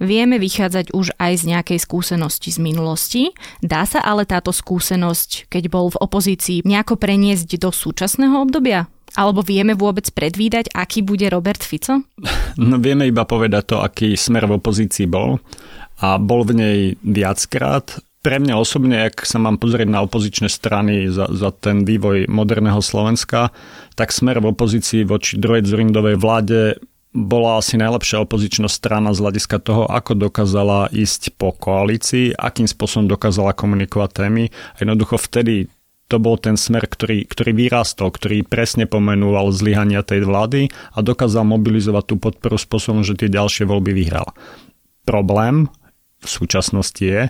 vieme 0.00 0.40
vychádzať 0.40 0.96
už 0.96 1.20
aj 1.20 1.32
z 1.36 1.44
nejakej 1.52 1.78
skúsenosti 1.82 2.54
z 2.54 2.62
minulosti. 2.62 3.34
Dá 3.58 3.82
sa 3.82 3.98
ale 3.98 4.22
táto 4.22 4.54
skúsenosť, 4.54 5.50
keď 5.50 5.64
bol 5.66 5.90
v 5.90 5.98
opozícii, 5.98 6.62
nejako 6.62 6.94
preniesť 6.94 7.58
do 7.58 7.74
súčasného 7.74 8.38
obdobia? 8.46 8.86
Alebo 9.12 9.44
vieme 9.44 9.76
vôbec 9.76 10.08
predvídať, 10.08 10.72
aký 10.72 11.04
bude 11.04 11.28
Robert 11.28 11.60
Fico? 11.60 12.00
No 12.52 12.76
vieme 12.76 13.08
iba 13.08 13.24
povedať 13.24 13.74
to, 13.74 13.76
aký 13.80 14.12
smer 14.12 14.44
v 14.44 14.60
opozícii 14.60 15.08
bol. 15.08 15.40
A 16.04 16.20
bol 16.20 16.44
v 16.44 16.52
nej 16.52 16.78
viackrát. 17.00 17.96
Pre 18.22 18.36
mňa 18.38 18.54
osobne, 18.54 19.08
ak 19.08 19.24
sa 19.24 19.40
mám 19.40 19.56
pozrieť 19.58 19.88
na 19.88 20.04
opozičné 20.04 20.46
strany 20.52 21.08
za, 21.08 21.26
za 21.32 21.50
ten 21.50 21.82
vývoj 21.82 22.28
moderného 22.28 22.78
Slovenska, 22.78 23.50
tak 23.96 24.14
smer 24.14 24.38
v 24.38 24.52
opozícii 24.52 25.02
voči 25.08 25.40
druhej 25.40 25.64
Zurindovej 25.64 26.20
vláde 26.20 26.76
bola 27.12 27.60
asi 27.60 27.76
najlepšia 27.76 28.24
opozičná 28.24 28.72
strana 28.72 29.12
z 29.12 29.20
hľadiska 29.20 29.60
toho, 29.60 29.84
ako 29.84 30.16
dokázala 30.16 30.88
ísť 30.88 31.36
po 31.36 31.52
koalícii, 31.52 32.32
akým 32.32 32.64
spôsobom 32.64 33.04
dokázala 33.04 33.52
komunikovať 33.52 34.10
témy. 34.16 34.44
Jednoducho 34.80 35.20
vtedy 35.20 35.68
to 36.08 36.16
bol 36.20 36.40
ten 36.40 36.56
smer, 36.56 36.88
ktorý, 36.88 37.28
ktorý 37.28 37.52
vyrastol, 37.56 38.12
ktorý 38.12 38.44
presne 38.44 38.88
pomenúval 38.88 39.52
zlyhania 39.52 40.04
tej 40.04 40.24
vlády 40.24 40.68
a 40.92 41.00
dokázal 41.00 41.44
mobilizovať 41.44 42.04
tú 42.04 42.14
podporu 42.20 42.56
spôsobom, 42.56 43.04
že 43.04 43.16
tie 43.16 43.32
ďalšie 43.32 43.68
voľby 43.68 43.92
vyhral. 43.92 44.28
Problém 45.04 45.68
v 46.20 46.28
súčasnosti 46.28 47.00
je, 47.00 47.28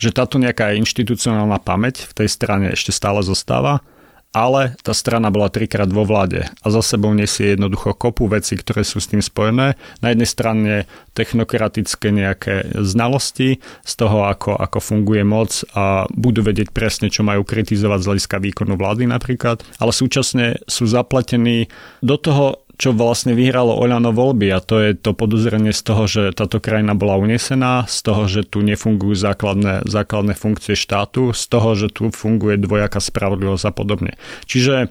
že 0.00 0.16
táto 0.16 0.40
nejaká 0.40 0.76
inštitucionálna 0.80 1.60
pamäť 1.60 2.08
v 2.08 2.24
tej 2.24 2.28
strane 2.32 2.72
ešte 2.72 2.92
stále 2.92 3.20
zostáva 3.20 3.84
ale 4.30 4.78
tá 4.86 4.94
strana 4.94 5.28
bola 5.28 5.50
trikrát 5.50 5.90
vo 5.90 6.06
vláde 6.06 6.46
a 6.62 6.66
za 6.70 6.82
sebou 6.86 7.10
nesie 7.10 7.58
jednoducho 7.58 7.98
kopu 7.98 8.30
veci, 8.30 8.54
ktoré 8.54 8.86
sú 8.86 9.02
s 9.02 9.10
tým 9.10 9.18
spojené. 9.18 9.74
Na 9.98 10.08
jednej 10.14 10.28
strane 10.30 10.72
technokratické 11.18 12.14
nejaké 12.14 12.70
znalosti 12.78 13.58
z 13.60 13.92
toho, 13.98 14.30
ako, 14.30 14.54
ako 14.54 14.78
funguje 14.78 15.26
moc 15.26 15.66
a 15.74 16.06
budú 16.14 16.46
vedieť 16.46 16.70
presne, 16.70 17.10
čo 17.10 17.26
majú 17.26 17.42
kritizovať 17.42 17.98
z 18.00 18.08
hľadiska 18.08 18.36
výkonu 18.38 18.78
vlády 18.78 19.10
napríklad, 19.10 19.66
ale 19.82 19.90
súčasne 19.90 20.62
sú 20.70 20.86
zapletení 20.86 21.66
do 21.98 22.14
toho 22.14 22.62
čo 22.80 22.96
vlastne 22.96 23.36
vyhralo 23.36 23.76
Oľano 23.76 24.08
voľby 24.08 24.48
a 24.56 24.64
to 24.64 24.80
je 24.80 24.96
to 24.96 25.12
podozrenie 25.12 25.76
z 25.76 25.82
toho, 25.84 26.08
že 26.08 26.22
táto 26.32 26.64
krajina 26.64 26.96
bola 26.96 27.20
unesená, 27.20 27.84
z 27.84 27.98
toho, 28.00 28.24
že 28.24 28.48
tu 28.48 28.64
nefungujú 28.64 29.12
základné, 29.12 29.84
základné 29.84 30.32
funkcie 30.32 30.72
štátu, 30.72 31.36
z 31.36 31.44
toho, 31.44 31.76
že 31.76 31.92
tu 31.92 32.08
funguje 32.08 32.56
dvojaká 32.56 32.96
spravodlivosť 32.96 33.64
a 33.68 33.72
podobne. 33.76 34.12
Čiže 34.48 34.88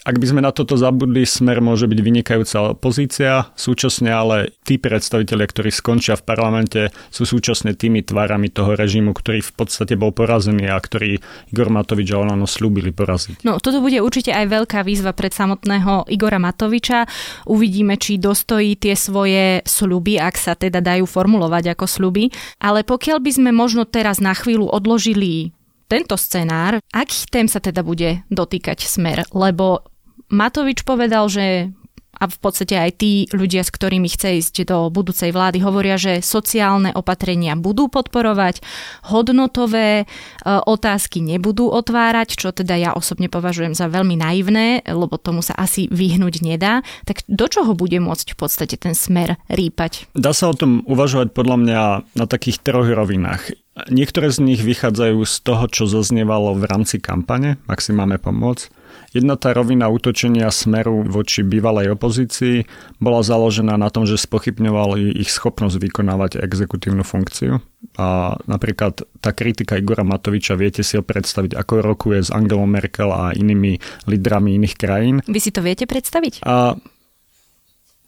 ak 0.00 0.16
by 0.16 0.26
sme 0.32 0.40
na 0.40 0.48
toto 0.48 0.80
zabudli, 0.80 1.28
smer 1.28 1.60
môže 1.60 1.84
byť 1.84 2.00
vynikajúca 2.00 2.72
pozícia, 2.80 3.52
súčasne 3.52 4.08
ale 4.08 4.56
tí 4.64 4.80
predstavitelia, 4.80 5.44
ktorí 5.44 5.68
skončia 5.68 6.16
v 6.16 6.24
parlamente, 6.24 6.80
sú 7.12 7.28
súčasne 7.28 7.76
tými 7.76 8.00
tvárami 8.00 8.48
toho 8.48 8.72
režimu, 8.72 9.12
ktorý 9.12 9.44
v 9.44 9.52
podstate 9.52 10.00
bol 10.00 10.16
porazený 10.16 10.72
a 10.72 10.80
ktorý 10.80 11.20
Igor 11.52 11.68
Matovič 11.68 12.08
a 12.16 12.16
Olano 12.16 12.48
slúbili 12.48 12.96
poraziť. 12.96 13.44
No 13.44 13.60
toto 13.60 13.84
bude 13.84 14.00
určite 14.00 14.32
aj 14.32 14.48
veľká 14.48 14.80
výzva 14.88 15.12
pred 15.12 15.36
samotného 15.36 16.08
Igora 16.08 16.40
Matoviča. 16.40 17.04
Uvidíme, 17.44 18.00
či 18.00 18.16
dostojí 18.16 18.80
tie 18.80 18.96
svoje 18.96 19.60
sluby, 19.68 20.16
ak 20.16 20.40
sa 20.40 20.56
teda 20.56 20.80
dajú 20.80 21.04
formulovať 21.04 21.76
ako 21.76 21.84
sluby. 21.84 22.32
Ale 22.56 22.88
pokiaľ 22.88 23.20
by 23.20 23.30
sme 23.36 23.50
možno 23.52 23.84
teraz 23.84 24.16
na 24.16 24.32
chvíľu 24.32 24.64
odložili 24.72 25.52
tento 25.90 26.14
scenár, 26.14 26.78
aký 26.94 27.26
tém 27.26 27.50
sa 27.50 27.58
teda 27.58 27.82
bude 27.82 28.22
dotýkať 28.30 28.86
smer? 28.86 29.26
Lebo 29.34 29.82
Matovič 30.30 30.86
povedal, 30.86 31.26
že 31.26 31.74
a 32.20 32.28
v 32.28 32.38
podstate 32.38 32.76
aj 32.76 33.00
tí 33.00 33.24
ľudia, 33.32 33.64
s 33.64 33.72
ktorými 33.72 34.12
chce 34.12 34.44
ísť 34.44 34.56
do 34.68 34.92
budúcej 34.92 35.32
vlády, 35.32 35.64
hovoria, 35.64 35.96
že 35.96 36.20
sociálne 36.20 36.92
opatrenia 36.92 37.56
budú 37.56 37.88
podporovať, 37.88 38.60
hodnotové 39.08 40.04
e, 40.04 40.06
otázky 40.44 41.24
nebudú 41.24 41.72
otvárať, 41.72 42.36
čo 42.36 42.52
teda 42.52 42.76
ja 42.76 42.90
osobne 42.92 43.32
považujem 43.32 43.72
za 43.72 43.88
veľmi 43.88 44.20
naivné, 44.20 44.84
lebo 44.84 45.16
tomu 45.16 45.40
sa 45.40 45.56
asi 45.56 45.88
vyhnúť 45.88 46.44
nedá. 46.44 46.84
Tak 47.08 47.24
do 47.24 47.48
čoho 47.48 47.72
bude 47.72 47.96
môcť 47.96 48.36
v 48.36 48.38
podstate 48.38 48.76
ten 48.76 48.92
smer 48.92 49.40
rýpať? 49.48 50.12
Dá 50.12 50.36
sa 50.36 50.52
o 50.52 50.54
tom 50.54 50.84
uvažovať 50.84 51.32
podľa 51.32 51.56
mňa 51.56 51.80
na 52.20 52.26
takých 52.28 52.60
troch 52.60 52.86
rovinách. 52.86 53.56
Niektoré 53.88 54.28
z 54.28 54.44
nich 54.44 54.60
vychádzajú 54.60 55.24
z 55.24 55.34
toho, 55.40 55.64
čo 55.72 55.88
zaznievalo 55.88 56.52
v 56.52 56.68
rámci 56.68 57.00
kampane, 57.00 57.56
ak 57.64 57.80
si 57.80 57.96
máme 57.96 58.20
pomôcť 58.20 58.79
Jedna 59.10 59.34
tá 59.34 59.50
rovina 59.50 59.90
útočenia 59.90 60.46
smeru 60.54 61.02
voči 61.02 61.42
bývalej 61.42 61.98
opozícii 61.98 62.62
bola 63.02 63.26
založená 63.26 63.74
na 63.74 63.90
tom, 63.90 64.06
že 64.06 64.14
spochybňovali 64.14 65.18
ich 65.18 65.34
schopnosť 65.34 65.82
vykonávať 65.82 66.38
exekutívnu 66.38 67.02
funkciu. 67.02 67.58
A 67.98 68.38
napríklad 68.46 69.02
tá 69.18 69.34
kritika 69.34 69.74
Igora 69.74 70.06
Matoviča, 70.06 70.54
viete 70.54 70.86
si 70.86 70.94
ho 70.94 71.02
predstaviť, 71.02 71.58
ako 71.58 71.72
rokuje 71.82 72.22
s 72.22 72.30
Angelou 72.30 72.70
Merkel 72.70 73.10
a 73.10 73.34
inými 73.34 73.82
lídrami 74.06 74.54
iných 74.62 74.74
krajín. 74.78 75.16
Vy 75.26 75.40
si 75.42 75.50
to 75.50 75.58
viete 75.58 75.90
predstaviť? 75.90 76.46
A 76.46 76.78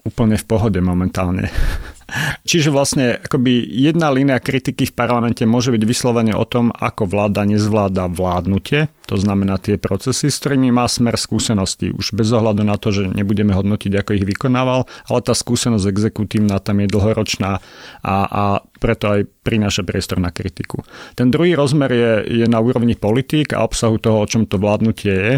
úplne 0.02 0.34
v 0.34 0.46
pohode 0.46 0.80
momentálne. 0.82 1.48
Čiže 2.48 2.68
vlastne 2.68 3.16
akoby 3.16 3.64
jedna 3.64 4.12
línia 4.12 4.36
kritiky 4.36 4.84
v 4.84 4.92
parlamente 4.92 5.48
môže 5.48 5.72
byť 5.72 5.82
vyslovene 5.86 6.34
o 6.36 6.44
tom, 6.44 6.68
ako 6.74 7.08
vláda 7.08 7.46
nezvláda 7.48 8.10
vládnutie, 8.10 8.92
to 9.08 9.16
znamená 9.16 9.56
tie 9.56 9.80
procesy, 9.80 10.28
s 10.28 10.42
ktorými 10.42 10.74
má 10.74 10.84
smer 10.90 11.16
skúsenosti. 11.16 11.94
Už 11.94 12.12
bez 12.12 12.28
ohľadu 12.34 12.66
na 12.66 12.76
to, 12.76 12.92
že 12.92 13.08
nebudeme 13.08 13.56
hodnotiť, 13.56 13.92
ako 13.96 14.10
ich 14.18 14.28
vykonával, 14.28 14.84
ale 15.08 15.18
tá 15.24 15.32
skúsenosť 15.32 15.88
exekutívna 15.88 16.60
tam 16.60 16.84
je 16.84 16.92
dlhoročná 16.92 17.62
a, 18.04 18.16
a 18.28 18.44
preto 18.76 19.08
aj 19.08 19.30
prináša 19.46 19.86
priestor 19.86 20.20
na 20.20 20.34
kritiku. 20.34 20.84
Ten 21.16 21.32
druhý 21.32 21.54
rozmer 21.56 21.90
je, 21.94 22.12
je 22.44 22.46
na 22.50 22.60
úrovni 22.60 22.98
politík 22.98 23.54
a 23.54 23.64
obsahu 23.64 23.96
toho, 23.96 24.20
o 24.20 24.28
čom 24.28 24.44
to 24.44 24.60
vládnutie 24.60 25.14
je. 25.14 25.34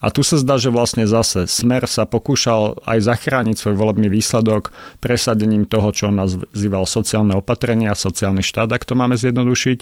A 0.00 0.08
tu 0.08 0.24
sa 0.24 0.40
zdá, 0.40 0.56
že 0.56 0.72
vlastne 0.72 1.04
zase 1.04 1.44
Smer 1.44 1.84
sa 1.84 2.08
pokúšal 2.08 2.80
aj 2.88 3.04
zachrániť 3.04 3.60
svoj 3.60 3.76
volebný 3.76 4.08
výsledok 4.08 4.72
presadením 4.96 5.68
toho, 5.68 5.92
čo 5.92 6.08
on 6.08 6.24
nazýval 6.24 6.88
sociálne 6.88 7.36
opatrenia, 7.36 7.92
sociálny 7.92 8.40
štát, 8.40 8.72
ak 8.72 8.88
to 8.88 8.96
máme 8.96 9.20
zjednodušiť. 9.20 9.78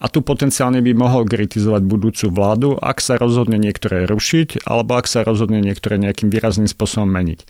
A 0.00 0.10
tu 0.10 0.24
potenciálne 0.24 0.80
by 0.80 0.92
mohol 0.96 1.28
kritizovať 1.28 1.84
budúcu 1.84 2.26
vládu, 2.32 2.68
ak 2.80 2.98
sa 3.04 3.20
rozhodne 3.20 3.60
niektoré 3.60 4.08
rušiť, 4.08 4.64
alebo 4.64 4.96
ak 4.96 5.06
sa 5.06 5.22
rozhodne 5.22 5.60
niektoré 5.60 6.00
nejakým 6.00 6.32
výrazným 6.32 6.66
spôsobom 6.66 7.08
meniť. 7.08 7.44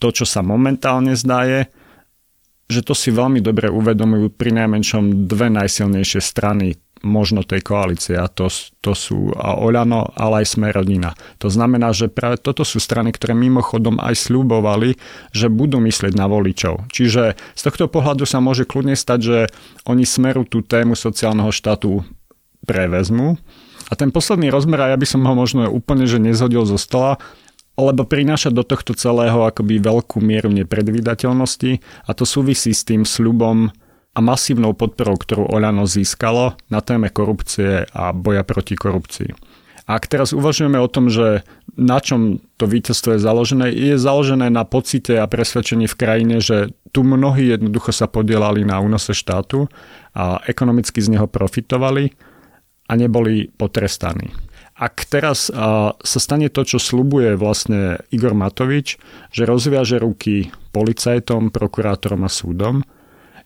To, 0.00 0.12
čo 0.12 0.28
sa 0.28 0.44
momentálne 0.44 1.16
zdá 1.16 1.44
je, 1.48 1.60
že 2.70 2.86
to 2.86 2.94
si 2.94 3.10
veľmi 3.10 3.42
dobre 3.42 3.66
uvedomujú 3.68 4.30
pri 4.32 4.54
najmenšom 4.54 5.26
dve 5.26 5.50
najsilnejšie 5.50 6.20
strany 6.22 6.78
možno 7.00 7.40
tej 7.40 7.64
koalície 7.64 8.16
a 8.16 8.28
to, 8.28 8.52
to 8.84 8.92
sú 8.92 9.32
a 9.32 9.56
Oľano, 9.56 10.12
ale 10.16 10.44
aj 10.44 10.56
Sme 10.56 10.68
rodina. 10.72 11.16
To 11.40 11.48
znamená, 11.48 11.96
že 11.96 12.12
práve 12.12 12.36
toto 12.36 12.64
sú 12.64 12.76
strany, 12.76 13.12
ktoré 13.12 13.32
mimochodom 13.32 13.96
aj 14.00 14.28
sľubovali, 14.28 15.00
že 15.32 15.48
budú 15.48 15.80
myslieť 15.80 16.12
na 16.12 16.28
voličov. 16.28 16.92
Čiže 16.92 17.36
z 17.36 17.62
tohto 17.64 17.88
pohľadu 17.88 18.28
sa 18.28 18.44
môže 18.44 18.68
kľudne 18.68 18.96
stať, 18.96 19.18
že 19.20 19.38
oni 19.88 20.04
smeru 20.04 20.44
tú 20.44 20.60
tému 20.60 20.92
sociálneho 20.92 21.48
štátu 21.52 22.04
prevezmu. 22.68 23.40
A 23.90 23.92
ten 23.98 24.12
posledný 24.14 24.52
rozmer, 24.52 24.78
a 24.84 24.92
ja 24.94 24.98
by 25.00 25.06
som 25.08 25.24
ho 25.26 25.34
možno 25.34 25.66
úplne 25.66 26.06
že 26.06 26.22
nezhodil 26.22 26.62
zo 26.62 26.78
stola, 26.78 27.18
lebo 27.80 28.04
prináša 28.04 28.52
do 28.52 28.60
tohto 28.60 28.92
celého 28.92 29.40
akoby 29.48 29.80
veľkú 29.80 30.20
mieru 30.20 30.52
nepredvídateľnosti 30.52 31.80
a 32.04 32.10
to 32.12 32.28
súvisí 32.28 32.76
s 32.76 32.84
tým 32.84 33.08
sľubom 33.08 33.72
a 34.10 34.18
masívnou 34.18 34.74
podporou, 34.74 35.14
ktorú 35.14 35.46
Oľano 35.54 35.86
získalo 35.86 36.58
na 36.66 36.82
téme 36.82 37.14
korupcie 37.14 37.86
a 37.94 38.10
boja 38.10 38.42
proti 38.42 38.74
korupcii. 38.74 39.30
A 39.90 39.98
ak 39.98 40.06
teraz 40.06 40.30
uvažujeme 40.30 40.78
o 40.78 40.86
tom, 40.86 41.10
že 41.10 41.42
na 41.74 41.98
čom 41.98 42.38
to 42.54 42.70
víťazstvo 42.70 43.18
je 43.18 43.20
založené, 43.22 43.66
je 43.74 43.98
založené 43.98 44.46
na 44.46 44.62
pocite 44.62 45.18
a 45.18 45.26
presvedčení 45.26 45.90
v 45.90 45.98
krajine, 45.98 46.38
že 46.38 46.70
tu 46.94 47.02
mnohí 47.02 47.50
jednoducho 47.50 47.90
sa 47.90 48.06
podielali 48.06 48.62
na 48.62 48.78
únose 48.78 49.14
štátu 49.14 49.66
a 50.14 50.42
ekonomicky 50.46 51.02
z 51.02 51.18
neho 51.18 51.26
profitovali 51.26 52.14
a 52.86 52.92
neboli 52.94 53.50
potrestaní. 53.50 54.30
Ak 54.78 55.06
teraz 55.10 55.50
sa 55.50 56.18
stane 56.22 56.48
to, 56.50 56.62
čo 56.62 56.78
slubuje 56.78 57.34
vlastne 57.34 57.98
Igor 58.14 58.34
Matovič, 58.34 58.98
že 59.34 59.42
rozviaže 59.42 59.98
ruky 59.98 60.54
policajtom, 60.70 61.50
prokurátorom 61.50 62.24
a 62.26 62.30
súdom, 62.30 62.86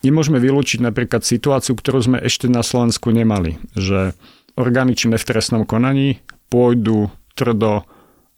nemôžeme 0.05 0.39
vylúčiť 0.39 0.85
napríklad 0.85 1.25
situáciu, 1.25 1.75
ktorú 1.75 1.99
sme 2.05 2.19
ešte 2.21 2.47
na 2.47 2.61
Slovensku 2.61 3.11
nemali, 3.11 3.57
že 3.75 4.13
orgány 4.55 4.95
činné 4.95 5.17
v 5.17 5.27
trestnom 5.27 5.65
konaní 5.67 6.23
pôjdu 6.53 7.11
tvrdo 7.35 7.83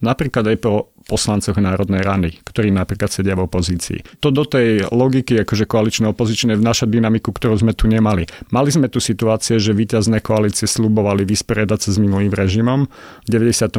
napríklad 0.01 0.45
aj 0.53 0.57
po 0.61 0.73
poslancoch 1.07 1.55
Národnej 1.57 2.03
rany, 2.03 2.35
ktorí 2.43 2.75
napríklad 2.75 3.09
sedia 3.09 3.39
v 3.39 3.47
opozícii. 3.47 4.19
To 4.21 4.35
do 4.35 4.43
tej 4.43 4.91
logiky 4.91 5.47
akože 5.47 5.65
koaličné 5.71 6.11
opozičné 6.11 6.59
vnáša 6.59 6.91
dynamiku, 6.91 7.31
ktorú 7.31 7.55
sme 7.63 7.73
tu 7.73 7.87
nemali. 7.87 8.27
Mali 8.51 8.71
sme 8.75 8.91
tu 8.91 8.99
situácie, 8.99 9.63
že 9.63 9.71
víťazné 9.71 10.19
koalície 10.21 10.67
slubovali 10.67 11.23
vysporiadať 11.23 11.79
sa 11.79 11.91
s 11.95 11.99
minulým 12.03 12.35
režimom 12.35 12.91
v 13.23 13.29
98. 13.31 13.79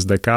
SDK 0.00 0.28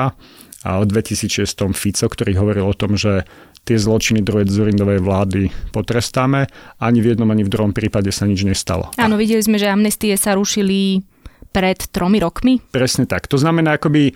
a 0.66 0.82
v 0.82 0.90
2006. 0.90 1.46
Fico, 1.78 2.06
ktorý 2.10 2.34
hovoril 2.42 2.66
o 2.66 2.74
tom, 2.74 2.98
že 2.98 3.30
tie 3.66 3.78
zločiny 3.78 4.26
druhej 4.26 4.50
Zurindovej 4.50 5.02
vlády 5.02 5.54
potrestáme. 5.70 6.50
Ani 6.82 7.06
v 7.06 7.14
jednom, 7.14 7.30
ani 7.30 7.46
v 7.46 7.54
druhom 7.54 7.74
prípade 7.74 8.10
sa 8.10 8.26
nič 8.26 8.42
nestalo. 8.42 8.90
Áno, 8.98 9.18
videli 9.18 9.46
sme, 9.46 9.62
že 9.62 9.70
amnestie 9.70 10.18
sa 10.18 10.34
rušili 10.34 11.06
pred 11.54 11.78
tromi 11.94 12.18
rokmi. 12.18 12.62
Presne 12.74 13.06
tak. 13.06 13.30
To 13.30 13.38
znamená, 13.38 13.78
akoby 13.78 14.14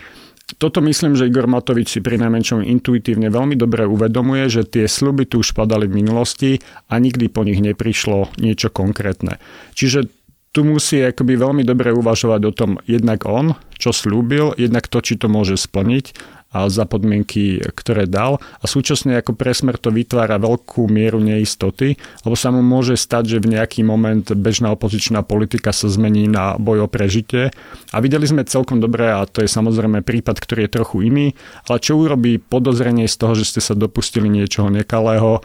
toto 0.58 0.82
myslím, 0.82 1.14
že 1.14 1.30
Igor 1.30 1.46
Matovič 1.46 1.94
si 1.94 2.00
pri 2.02 2.18
najmenšom 2.18 2.66
intuitívne 2.66 3.30
veľmi 3.30 3.54
dobre 3.54 3.86
uvedomuje, 3.86 4.50
že 4.50 4.66
tie 4.66 4.90
sluby 4.90 5.30
tu 5.30 5.46
už 5.46 5.54
padali 5.54 5.86
v 5.86 6.02
minulosti 6.02 6.58
a 6.90 6.98
nikdy 6.98 7.30
po 7.30 7.46
nich 7.46 7.62
neprišlo 7.62 8.34
niečo 8.42 8.74
konkrétne. 8.74 9.38
Čiže 9.78 10.10
tu 10.50 10.66
musí 10.66 10.98
akoby 10.98 11.38
veľmi 11.38 11.62
dobre 11.62 11.94
uvažovať 11.94 12.40
o 12.42 12.52
tom 12.52 12.70
jednak 12.82 13.22
on, 13.22 13.54
čo 13.78 13.94
slúbil, 13.94 14.50
jednak 14.58 14.90
to, 14.90 14.98
či 14.98 15.14
to 15.14 15.30
môže 15.30 15.54
splniť 15.54 16.10
za 16.50 16.82
podmienky, 16.82 17.62
ktoré 17.62 18.10
dal 18.10 18.42
a 18.58 18.64
súčasne 18.66 19.14
ako 19.22 19.38
presmer 19.38 19.78
to 19.78 19.94
vytvára 19.94 20.42
veľkú 20.42 20.90
mieru 20.90 21.22
neistoty, 21.22 21.94
lebo 22.26 22.34
sa 22.34 22.50
mu 22.50 22.58
môže 22.64 22.98
stať, 22.98 23.38
že 23.38 23.42
v 23.42 23.54
nejaký 23.54 23.86
moment 23.86 24.26
bežná 24.34 24.74
opozičná 24.74 25.22
politika 25.22 25.70
sa 25.70 25.86
zmení 25.86 26.26
na 26.26 26.58
boj 26.58 26.86
o 26.86 26.88
prežitie 26.90 27.54
a 27.94 27.96
videli 28.02 28.26
sme 28.26 28.42
celkom 28.42 28.82
dobre 28.82 29.06
a 29.06 29.22
to 29.30 29.46
je 29.46 29.50
samozrejme 29.50 30.02
prípad, 30.02 30.42
ktorý 30.42 30.66
je 30.66 30.74
trochu 30.74 30.96
iný, 31.06 31.26
ale 31.70 31.78
čo 31.78 31.94
urobí 32.00 32.42
podozrenie 32.42 33.06
z 33.06 33.14
toho, 33.14 33.38
že 33.38 33.46
ste 33.46 33.60
sa 33.62 33.78
dopustili 33.78 34.26
niečoho 34.26 34.72
nekalého, 34.72 35.44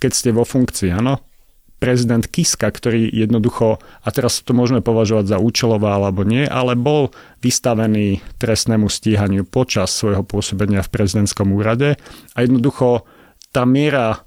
keď 0.00 0.10
ste 0.12 0.30
vo 0.32 0.48
funkcii, 0.48 0.94
áno? 0.94 1.25
Prezident 1.76 2.24
Kiska, 2.24 2.68
ktorý 2.72 3.06
jednoducho, 3.12 3.78
a 4.02 4.08
teraz 4.10 4.40
to 4.42 4.56
môžeme 4.56 4.80
považovať 4.82 5.36
za 5.36 5.38
účelová 5.38 5.96
alebo 5.96 6.24
nie, 6.24 6.48
ale 6.48 6.74
bol 6.74 7.12
vystavený 7.44 8.24
trestnému 8.40 8.88
stíhaniu 8.90 9.46
počas 9.46 9.92
svojho 9.94 10.24
pôsobenia 10.24 10.80
v 10.82 10.92
prezidentskom 10.92 11.52
úrade 11.54 12.00
a 12.34 12.38
jednoducho 12.42 13.04
tá 13.54 13.64
miera 13.64 14.25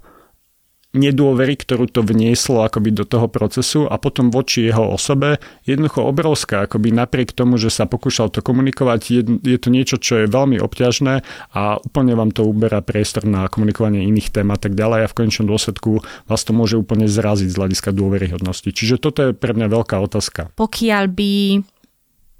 nedôvery, 0.90 1.54
ktorú 1.54 1.86
to 1.86 2.02
vnieslo 2.02 2.66
akoby 2.66 2.90
do 2.90 3.06
toho 3.06 3.30
procesu 3.30 3.86
a 3.86 3.94
potom 3.94 4.34
voči 4.34 4.66
jeho 4.66 4.90
osobe 4.90 5.38
jednoducho 5.62 6.02
obrovská, 6.02 6.66
akoby 6.66 6.90
napriek 6.90 7.30
tomu, 7.30 7.62
že 7.62 7.70
sa 7.70 7.86
pokúšal 7.86 8.34
to 8.34 8.42
komunikovať, 8.42 9.00
je, 9.06 9.22
je 9.46 9.58
to 9.58 9.68
niečo, 9.70 10.02
čo 10.02 10.24
je 10.24 10.26
veľmi 10.26 10.58
obťažné 10.58 11.22
a 11.54 11.78
úplne 11.78 12.18
vám 12.18 12.34
to 12.34 12.42
uberá 12.42 12.82
priestor 12.82 13.22
na 13.22 13.46
komunikovanie 13.46 14.02
iných 14.02 14.34
tém 14.34 14.50
a 14.50 14.58
tak 14.58 14.74
ďalej 14.74 15.06
a 15.06 15.10
v 15.10 15.16
konečnom 15.16 15.46
dôsledku 15.46 16.02
vás 16.26 16.42
to 16.42 16.50
môže 16.50 16.74
úplne 16.74 17.06
zraziť 17.06 17.48
z 17.54 17.58
hľadiska 17.58 17.94
dôveryhodnosti. 17.94 18.74
Čiže 18.74 18.98
toto 18.98 19.30
je 19.30 19.30
pre 19.30 19.54
mňa 19.54 19.70
veľká 19.70 19.94
otázka. 20.02 20.50
Pokiaľ 20.58 21.04
by 21.06 21.32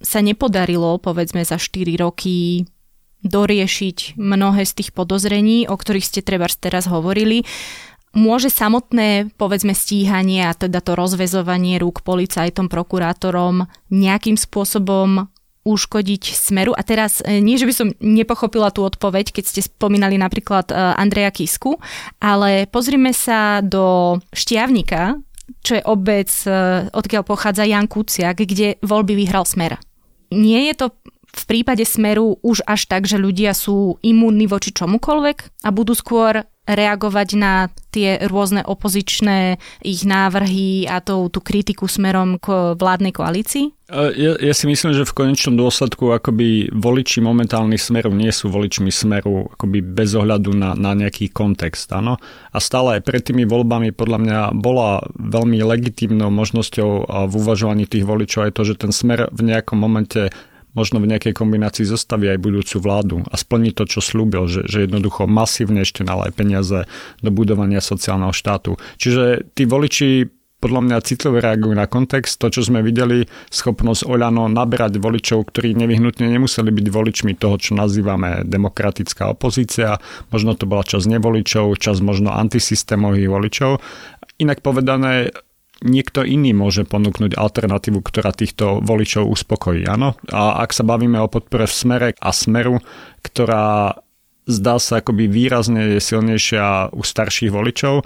sa 0.03 0.25
nepodarilo, 0.27 0.99
povedzme 0.99 1.47
za 1.47 1.61
4 1.61 1.87
roky 2.03 2.67
doriešiť 3.21 4.17
mnohé 4.17 4.65
z 4.65 4.73
tých 4.81 4.91
podozrení, 4.97 5.69
o 5.69 5.77
ktorých 5.77 6.09
ste 6.09 6.21
treba 6.25 6.49
teraz 6.49 6.89
hovorili, 6.89 7.45
Môže 8.11 8.51
samotné, 8.51 9.31
povedzme, 9.39 9.71
stíhanie 9.71 10.43
a 10.43 10.57
teda 10.57 10.83
to 10.83 10.99
rozvezovanie 10.99 11.79
rúk 11.79 12.03
policajtom, 12.03 12.67
prokurátorom 12.67 13.71
nejakým 13.87 14.35
spôsobom 14.35 15.31
uškodiť 15.63 16.35
smeru. 16.35 16.73
A 16.73 16.83
teraz 16.83 17.21
e, 17.21 17.39
nie, 17.39 17.61
že 17.61 17.69
by 17.69 17.75
som 17.77 17.89
nepochopila 18.01 18.73
tú 18.73 18.83
odpoveď, 18.83 19.31
keď 19.31 19.45
ste 19.45 19.61
spomínali 19.63 20.17
napríklad 20.17 20.73
e, 20.73 20.75
Andreja 20.75 21.31
Kisku, 21.31 21.79
ale 22.19 22.67
pozrime 22.67 23.13
sa 23.13 23.61
do 23.61 24.19
Štiavnika, 24.33 25.21
čo 25.61 25.79
je 25.79 25.83
obec, 25.85 26.33
e, 26.49 26.89
odkiaľ 26.91 27.23
pochádza 27.23 27.69
Jan 27.69 27.87
Kuciak, 27.87 28.43
kde 28.43 28.81
voľby 28.81 29.15
vyhral 29.15 29.45
smer. 29.45 29.77
Nie 30.33 30.73
je 30.73 30.75
to 30.75 30.87
v 31.31 31.43
prípade 31.47 31.83
smeru 31.87 32.39
už 32.43 32.67
až 32.67 32.87
tak, 32.91 33.07
že 33.07 33.19
ľudia 33.19 33.55
sú 33.55 33.99
imúnni 34.03 34.51
voči 34.51 34.75
čomukoľvek 34.75 35.67
a 35.67 35.69
budú 35.71 35.95
skôr 35.95 36.47
reagovať 36.71 37.29
na 37.35 37.73
tie 37.91 38.23
rôzne 38.31 38.63
opozičné 38.63 39.59
ich 39.83 40.07
návrhy 40.07 40.87
a 40.87 41.03
tú, 41.03 41.27
tú 41.27 41.43
kritiku 41.43 41.91
smerom 41.91 42.39
k 42.39 42.79
vládnej 42.79 43.11
koalícii? 43.11 43.75
Ja, 43.91 44.39
ja 44.39 44.55
si 44.55 44.71
myslím, 44.71 44.95
že 44.95 45.03
v 45.03 45.17
konečnom 45.19 45.59
dôsledku 45.59 46.15
akoby 46.15 46.71
voliči 46.71 47.19
momentálny 47.19 47.75
smeru 47.75 48.15
nie 48.15 48.31
sú 48.31 48.47
voličmi 48.47 48.87
smeru 48.87 49.51
akoby 49.51 49.83
bez 49.83 50.15
ohľadu 50.15 50.55
na, 50.55 50.79
na 50.79 50.95
nejaký 50.95 51.35
kontext. 51.35 51.91
Áno? 51.91 52.23
A 52.55 52.59
stále 52.63 53.03
aj 53.03 53.03
pred 53.03 53.27
tými 53.27 53.43
voľbami 53.51 53.91
podľa 53.91 54.19
mňa 54.23 54.39
bola 54.55 55.03
veľmi 55.19 55.59
legitímnou 55.59 56.31
možnosťou 56.31 57.11
v 57.27 57.35
uvažovaní 57.35 57.91
tých 57.91 58.07
voličov 58.07 58.47
aj 58.47 58.53
to, 58.55 58.63
že 58.63 58.79
ten 58.79 58.95
smer 58.95 59.27
v 59.35 59.51
nejakom 59.51 59.75
momente 59.75 60.31
možno 60.75 61.03
v 61.03 61.11
nejakej 61.11 61.35
kombinácii 61.35 61.87
zostaví 61.87 62.31
aj 62.31 62.43
budúcu 62.43 62.77
vládu 62.79 63.17
a 63.27 63.35
splní 63.35 63.75
to, 63.75 63.87
čo 63.87 64.03
slúbil, 64.03 64.47
že, 64.47 64.67
že 64.67 64.87
jednoducho 64.87 65.27
masívne 65.27 65.83
ešte 65.83 66.07
nalaj 66.07 66.35
peniaze 66.35 66.87
do 67.21 67.31
budovania 67.31 67.83
sociálneho 67.83 68.35
štátu. 68.35 68.79
Čiže 68.99 69.51
tí 69.55 69.67
voliči 69.67 70.31
podľa 70.61 70.81
mňa 70.85 70.97
citlivo 71.01 71.41
reagujú 71.41 71.73
na 71.73 71.89
kontext. 71.89 72.37
To, 72.37 72.53
čo 72.53 72.61
sme 72.61 72.85
videli, 72.85 73.25
schopnosť 73.49 74.05
Oľano 74.05 74.47
nabrať 74.53 75.01
voličov, 75.01 75.49
ktorí 75.49 75.73
nevyhnutne 75.73 76.29
nemuseli 76.29 76.69
byť 76.69 76.87
voličmi 76.93 77.33
toho, 77.41 77.57
čo 77.57 77.73
nazývame 77.73 78.45
demokratická 78.45 79.33
opozícia. 79.33 79.97
Možno 80.29 80.53
to 80.53 80.69
bola 80.69 80.85
časť 80.85 81.09
nevoličov, 81.17 81.81
časť 81.81 82.01
možno 82.05 82.37
antisystémových 82.37 83.29
voličov. 83.33 83.81
Inak 84.37 84.61
povedané, 84.61 85.33
niekto 85.81 86.25
iný 86.25 86.53
môže 86.53 86.85
ponúknuť 86.85 87.37
alternatívu, 87.37 88.01
ktorá 88.05 88.33
týchto 88.37 88.85
voličov 88.85 89.29
uspokojí. 89.29 89.89
Áno? 89.89 90.17
A 90.33 90.61
ak 90.61 90.77
sa 90.77 90.85
bavíme 90.85 91.21
o 91.21 91.29
podpore 91.29 91.65
v 91.69 91.75
smere 91.75 92.09
a 92.21 92.31
smeru, 92.33 92.81
ktorá 93.25 93.97
zdá 94.49 94.77
sa 94.83 95.01
akoby 95.01 95.31
výrazne 95.31 95.97
je 95.97 96.01
silnejšia 96.03 96.93
u 96.93 97.03
starších 97.05 97.53
voličov, 97.53 98.03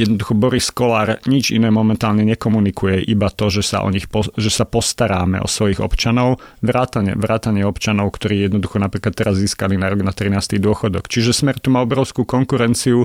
jednoducho 0.00 0.32
Boris 0.32 0.72
Kolár 0.72 1.20
nič 1.28 1.52
iné 1.52 1.68
momentálne 1.68 2.24
nekomunikuje, 2.24 3.04
iba 3.04 3.28
to, 3.28 3.52
že 3.52 3.60
sa, 3.60 3.84
o 3.84 3.92
nich, 3.92 4.08
že 4.40 4.50
sa 4.50 4.64
postaráme 4.64 5.44
o 5.44 5.48
svojich 5.50 5.82
občanov, 5.84 6.40
vrátane, 6.64 7.12
vrátane 7.12 7.60
občanov, 7.68 8.16
ktorí 8.16 8.48
jednoducho 8.48 8.80
napríklad 8.80 9.12
teraz 9.12 9.36
získali 9.36 9.76
na 9.76 9.92
rok 9.92 10.00
na 10.00 10.16
13. 10.16 10.56
dôchodok. 10.56 11.04
Čiže 11.10 11.36
Smer 11.36 11.60
tu 11.60 11.68
má 11.68 11.84
obrovskú 11.84 12.24
konkurenciu 12.24 13.04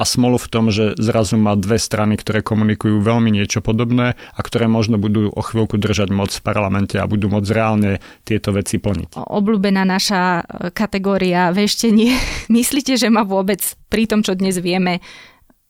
a 0.00 0.04
smolu 0.08 0.40
v 0.40 0.48
tom, 0.48 0.72
že 0.72 0.96
zrazu 0.96 1.36
má 1.36 1.52
dve 1.60 1.76
strany, 1.76 2.16
ktoré 2.16 2.40
komunikujú 2.40 3.04
veľmi 3.04 3.28
niečo 3.28 3.60
podobné 3.60 4.16
a 4.16 4.40
ktoré 4.40 4.64
možno 4.64 4.96
budú 4.96 5.28
o 5.28 5.42
chvíľku 5.44 5.76
držať 5.76 6.08
moc 6.08 6.32
v 6.32 6.40
parlamente 6.40 6.96
a 6.96 7.04
budú 7.04 7.28
môcť 7.28 7.50
reálne 7.52 8.00
tieto 8.24 8.56
veci 8.56 8.80
plniť. 8.80 9.20
Obľúbená 9.20 9.84
naša 9.84 10.40
e, 10.40 10.72
kategória 10.72 11.52
veštenie. 11.52 12.16
Myslíte, 12.48 12.96
že 12.96 13.12
má 13.12 13.28
vôbec 13.28 13.60
pri 13.92 14.08
tom, 14.08 14.24
čo 14.24 14.32
dnes 14.32 14.56
vieme, 14.56 15.04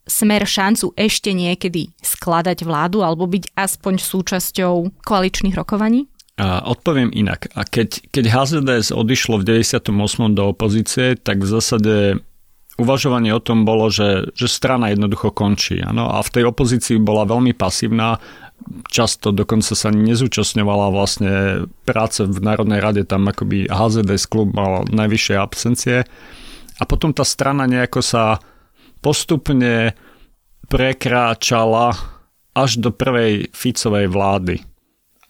smer 0.07 0.47
šancu 0.47 0.95
ešte 0.95 1.35
niekedy 1.35 1.91
skladať 1.99 2.63
vládu 2.63 3.03
alebo 3.03 3.27
byť 3.27 3.59
aspoň 3.59 3.99
súčasťou 3.99 5.03
koaličných 5.03 5.59
rokovaní? 5.59 6.07
A 6.41 6.65
odpoviem 6.65 7.13
inak. 7.13 7.53
A 7.53 7.69
keď, 7.69 8.01
keď 8.09 8.25
HZDS 8.33 8.97
odišlo 8.97 9.43
v 9.45 9.61
98. 9.61 9.93
do 10.33 10.43
opozície, 10.49 11.13
tak 11.21 11.45
v 11.45 11.49
zásade 11.53 11.95
uvažovanie 12.81 13.37
o 13.37 13.45
tom 13.45 13.69
bolo, 13.69 13.93
že, 13.93 14.33
že 14.33 14.49
strana 14.49 14.89
jednoducho 14.89 15.31
končí. 15.31 15.85
Ano? 15.85 16.09
A 16.09 16.25
v 16.25 16.33
tej 16.33 16.45
opozícii 16.49 16.97
bola 16.97 17.29
veľmi 17.29 17.53
pasívna, 17.53 18.17
často 18.89 19.33
dokonca 19.33 19.77
sa 19.77 19.93
nezúčastňovala 19.93 20.89
vlastne 20.93 21.33
práce 21.85 22.25
v 22.25 22.39
Národnej 22.41 22.81
rade, 22.81 23.03
tam 23.05 23.29
akoby 23.29 23.69
HZDS 23.69 24.25
klub 24.29 24.57
mal 24.57 24.89
najvyššie 24.89 25.37
absencie. 25.37 25.97
A 26.81 26.83
potom 26.89 27.13
tá 27.13 27.29
strana 27.29 27.69
nejako 27.69 28.01
sa 28.01 28.41
postupne 29.05 29.93
prekráčala 30.73 31.93
až 32.57 32.81
do 32.81 32.91
prvej 32.93 33.53
Ficovej 33.53 34.09
vlády. 34.09 34.65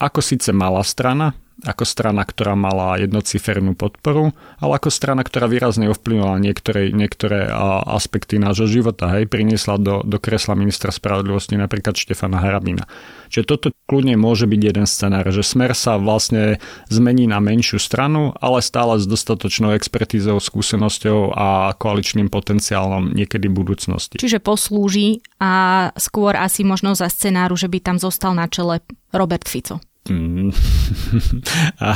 Ako 0.01 0.25
síce 0.25 0.55
malá 0.55 0.81
strana, 0.87 1.37
ako 1.65 1.85
strana, 1.85 2.25
ktorá 2.25 2.57
mala 2.57 2.97
jednocifernú 3.01 3.77
podporu, 3.77 4.33
ale 4.61 4.73
ako 4.81 4.89
strana, 4.89 5.21
ktorá 5.21 5.45
výrazne 5.49 5.93
ovplyvnila 5.93 6.41
niektoré, 6.41 6.89
niektoré 6.93 7.49
aspekty 7.85 8.41
nášho 8.41 8.65
života. 8.69 9.13
Hej, 9.13 9.29
priniesla 9.29 9.77
do, 9.77 10.01
do 10.01 10.17
kresla 10.17 10.57
ministra 10.57 10.89
spravodlivosti 10.89 11.61
napríklad 11.61 11.97
Štefana 11.97 12.41
Harabina. 12.41 12.89
Čiže 13.31 13.45
toto 13.47 13.67
kľudne 13.87 14.19
môže 14.19 14.51
byť 14.51 14.61
jeden 14.61 14.87
scenár, 14.91 15.29
že 15.31 15.47
smer 15.47 15.77
sa 15.79 16.01
vlastne 16.01 16.59
zmení 16.91 17.31
na 17.31 17.39
menšiu 17.39 17.79
stranu, 17.79 18.35
ale 18.43 18.59
stále 18.59 18.99
s 18.99 19.07
dostatočnou 19.07 19.77
expertízou, 19.79 20.43
skúsenosťou 20.43 21.37
a 21.37 21.71
koaličným 21.79 22.27
potenciálom 22.27 23.15
niekedy 23.15 23.47
v 23.47 23.55
budúcnosti. 23.55 24.19
Čiže 24.19 24.43
poslúži 24.43 25.23
a 25.39 25.89
skôr 25.95 26.35
asi 26.35 26.67
možno 26.67 26.99
za 26.99 27.07
scenáru, 27.07 27.55
že 27.55 27.71
by 27.71 27.79
tam 27.79 27.97
zostal 28.03 28.35
na 28.35 28.51
čele 28.51 28.83
Robert 29.15 29.47
Fico. 29.47 29.79
Mm. 30.09 30.49
a 31.87 31.91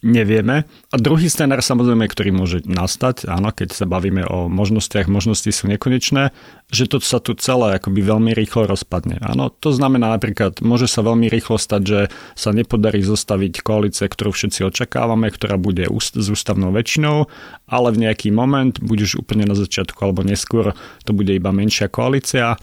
nevieme. 0.00 0.64
A 0.90 0.96
druhý 0.96 1.28
scenár 1.28 1.60
samozrejme, 1.60 2.08
ktorý 2.08 2.32
môže 2.32 2.64
nastať, 2.64 3.28
áno, 3.28 3.52
keď 3.52 3.76
sa 3.76 3.84
bavíme 3.84 4.24
o 4.24 4.48
možnostiach, 4.48 5.12
možnosti 5.12 5.52
sú 5.52 5.68
nekonečné, 5.68 6.32
že 6.72 6.88
to 6.88 7.04
sa 7.04 7.20
tu 7.20 7.36
celé 7.36 7.76
akoby 7.76 8.00
veľmi 8.00 8.32
rýchlo 8.32 8.64
rozpadne. 8.64 9.20
Áno, 9.20 9.52
to 9.52 9.76
znamená 9.76 10.08
napríklad, 10.16 10.64
môže 10.64 10.88
sa 10.88 11.04
veľmi 11.04 11.28
rýchlo 11.28 11.60
stať, 11.60 11.82
že 11.84 12.00
sa 12.32 12.50
nepodarí 12.56 13.04
zostaviť 13.04 13.60
koalície, 13.60 14.08
ktorú 14.08 14.32
všetci 14.32 14.64
očakávame, 14.72 15.28
ktorá 15.28 15.60
bude 15.60 15.84
s 15.92 16.26
ústavnou 16.32 16.72
väčšinou, 16.72 17.28
ale 17.68 17.88
v 17.92 18.08
nejaký 18.08 18.32
moment, 18.32 18.72
buď 18.80 18.98
už 19.04 19.12
úplne 19.20 19.44
na 19.44 19.54
začiatku 19.54 20.00
alebo 20.00 20.24
neskôr, 20.24 20.72
to 21.04 21.12
bude 21.12 21.30
iba 21.30 21.52
menšia 21.52 21.92
koalícia 21.92 22.56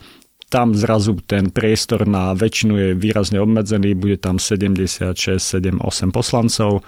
tam 0.50 0.74
zrazu 0.74 1.14
ten 1.22 1.54
priestor 1.54 2.04
na 2.10 2.34
väčšinu 2.34 2.74
je 2.74 2.88
výrazne 2.98 3.38
obmedzený, 3.38 3.94
bude 3.94 4.18
tam 4.18 4.42
76, 4.42 5.38
7, 5.38 5.78
8 5.78 6.10
poslancov. 6.10 6.82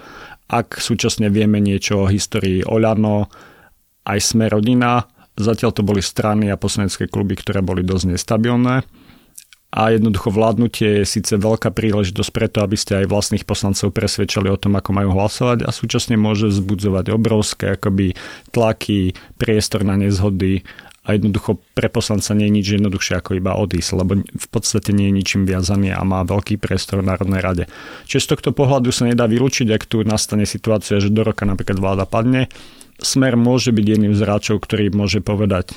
Ak 0.51 0.77
súčasne 0.77 1.31
vieme 1.31 1.63
niečo 1.63 2.03
o 2.03 2.11
histórii 2.11 2.59
Oľano, 2.61 3.31
aj 4.03 4.19
sme 4.19 4.51
rodina, 4.51 5.07
zatiaľ 5.39 5.71
to 5.71 5.81
boli 5.87 6.03
strany 6.03 6.51
a 6.51 6.59
poslanecké 6.59 7.07
kluby, 7.07 7.39
ktoré 7.39 7.63
boli 7.63 7.87
dosť 7.87 8.19
nestabilné 8.19 8.83
a 9.73 9.89
jednoducho 9.89 10.29
vládnutie 10.29 11.01
je 11.01 11.05
síce 11.17 11.33
veľká 11.33 11.73
príležitosť 11.73 12.29
preto, 12.29 12.61
aby 12.61 12.77
ste 12.77 13.01
aj 13.01 13.09
vlastných 13.09 13.41
poslancov 13.41 13.89
presvedčali 13.89 14.45
o 14.45 14.57
tom, 14.59 14.77
ako 14.77 14.93
majú 14.93 15.09
hlasovať 15.17 15.65
a 15.65 15.73
súčasne 15.73 16.13
môže 16.13 16.53
vzbudzovať 16.53 17.09
obrovské 17.09 17.73
akoby 17.73 18.13
tlaky, 18.53 19.17
priestor 19.41 19.81
na 19.81 19.97
nezhody 19.97 20.61
a 21.03 21.13
jednoducho 21.13 21.59
pre 21.75 21.91
poslanca 21.91 22.31
nie 22.31 22.47
je 22.47 22.55
nič 22.55 22.67
jednoduchšie 22.79 23.19
ako 23.19 23.35
iba 23.35 23.59
odísť, 23.59 23.91
lebo 23.99 24.23
v 24.23 24.47
podstate 24.47 24.95
nie 24.95 25.11
je 25.11 25.17
ničím 25.19 25.43
viazaný 25.43 25.91
a 25.91 26.01
má 26.07 26.23
veľký 26.23 26.55
priestor 26.57 27.03
v 27.03 27.11
Národnej 27.11 27.43
rade. 27.43 27.63
Čiže 28.07 28.23
z 28.23 28.29
tohto 28.35 28.49
pohľadu 28.55 28.89
sa 28.95 29.07
nedá 29.07 29.27
vylúčiť, 29.27 29.67
ak 29.75 29.83
tu 29.83 29.99
nastane 30.07 30.47
situácia, 30.47 31.03
že 31.03 31.11
do 31.11 31.27
roka 31.27 31.43
napríklad 31.43 31.77
vláda 31.77 32.07
padne, 32.07 32.47
Smer 33.01 33.33
môže 33.33 33.73
byť 33.73 33.85
jedným 33.85 34.13
z 34.13 34.21
hráčov, 34.21 34.61
ktorý 34.61 34.93
môže 34.93 35.17
povedať, 35.19 35.73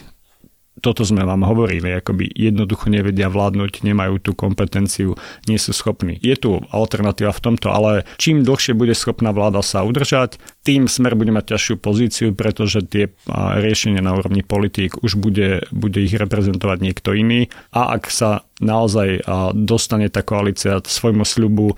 toto 0.85 1.09
sme 1.09 1.25
vám 1.25 1.41
hovorili, 1.43 1.97
akoby 1.97 2.29
jednoducho 2.37 2.93
nevedia 2.93 3.33
vládnuť, 3.33 3.81
nemajú 3.81 4.21
tú 4.21 4.33
kompetenciu, 4.37 5.17
nie 5.49 5.57
sú 5.57 5.73
schopní. 5.73 6.21
Je 6.21 6.37
tu 6.37 6.61
alternatíva 6.69 7.33
v 7.33 7.43
tomto, 7.43 7.73
ale 7.73 8.05
čím 8.21 8.45
dlhšie 8.45 8.77
bude 8.77 8.93
schopná 8.93 9.33
vláda 9.33 9.65
sa 9.65 9.83
udržať, 9.89 10.37
tým 10.67 10.85
smer 10.85 11.17
bude 11.17 11.33
mať 11.33 11.57
ťažšiu 11.57 11.75
pozíciu, 11.81 12.29
pretože 12.37 12.85
tie 12.85 13.09
riešenia 13.33 14.05
na 14.05 14.13
úrovni 14.19 14.45
politík 14.45 15.01
už 15.01 15.17
bude, 15.17 15.65
bude 15.73 15.99
ich 16.03 16.13
reprezentovať 16.13 16.79
niekto 16.85 17.17
iný 17.17 17.49
a 17.73 17.97
ak 17.97 18.13
sa 18.13 18.45
naozaj 18.61 19.23
dostane 19.53 20.09
tá 20.09 20.25
koalícia 20.25 20.81
svojmu 20.81 21.25
sľubu 21.25 21.77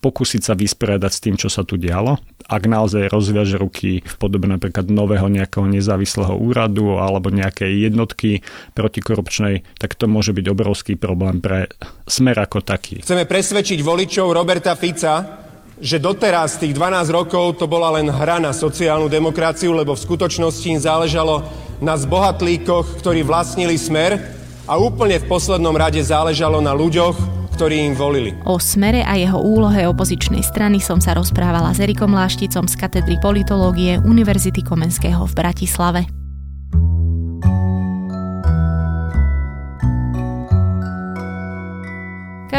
pokúsiť 0.00 0.42
sa 0.42 0.56
vysporiadať 0.56 1.12
s 1.12 1.22
tým, 1.22 1.36
čo 1.36 1.52
sa 1.52 1.62
tu 1.62 1.76
dialo. 1.76 2.16
Ak 2.48 2.66
naozaj 2.66 3.12
rozviaže 3.12 3.60
ruky 3.60 4.00
v 4.00 4.14
podobe 4.16 4.48
napríklad 4.48 4.88
nového 4.88 5.28
nejakého 5.28 5.68
nezávislého 5.68 6.34
úradu 6.34 6.98
alebo 6.98 7.28
nejakej 7.30 7.92
jednotky 7.92 8.40
protikorupčnej, 8.74 9.62
tak 9.76 9.94
to 9.94 10.08
môže 10.08 10.32
byť 10.32 10.46
obrovský 10.48 10.96
problém 10.96 11.38
pre 11.38 11.68
smer 12.08 12.40
ako 12.40 12.64
taký. 12.64 13.04
Chceme 13.04 13.28
presvedčiť 13.28 13.78
voličov 13.84 14.32
Roberta 14.32 14.74
Fica, 14.74 15.46
že 15.80 15.96
doteraz 15.96 16.60
tých 16.60 16.76
12 16.76 17.08
rokov 17.08 17.56
to 17.56 17.64
bola 17.64 17.96
len 17.96 18.08
hra 18.08 18.36
na 18.36 18.52
sociálnu 18.52 19.08
demokraciu, 19.08 19.72
lebo 19.72 19.96
v 19.96 20.04
skutočnosti 20.04 20.66
im 20.68 20.80
záležalo 20.80 21.44
na 21.80 21.96
zbohatlíkoch, 21.96 23.00
ktorí 23.00 23.24
vlastnili 23.24 23.80
smer 23.80 24.20
a 24.68 24.76
úplne 24.76 25.16
v 25.16 25.28
poslednom 25.28 25.72
rade 25.72 26.04
záležalo 26.04 26.60
na 26.60 26.76
ľuďoch, 26.76 27.39
ktorí 27.60 27.92
im 27.92 27.92
volili. 27.92 28.32
O 28.48 28.56
smere 28.56 29.04
a 29.04 29.20
jeho 29.20 29.36
úlohe 29.36 29.84
opozičnej 29.84 30.40
strany 30.40 30.80
som 30.80 30.96
sa 30.96 31.12
rozprávala 31.12 31.76
s 31.76 31.84
Erikom 31.84 32.16
Lášticom 32.16 32.64
z 32.64 32.72
katedry 32.72 33.20
politológie 33.20 34.00
Univerzity 34.00 34.64
Komenského 34.64 35.28
v 35.28 35.32
Bratislave. 35.36 36.19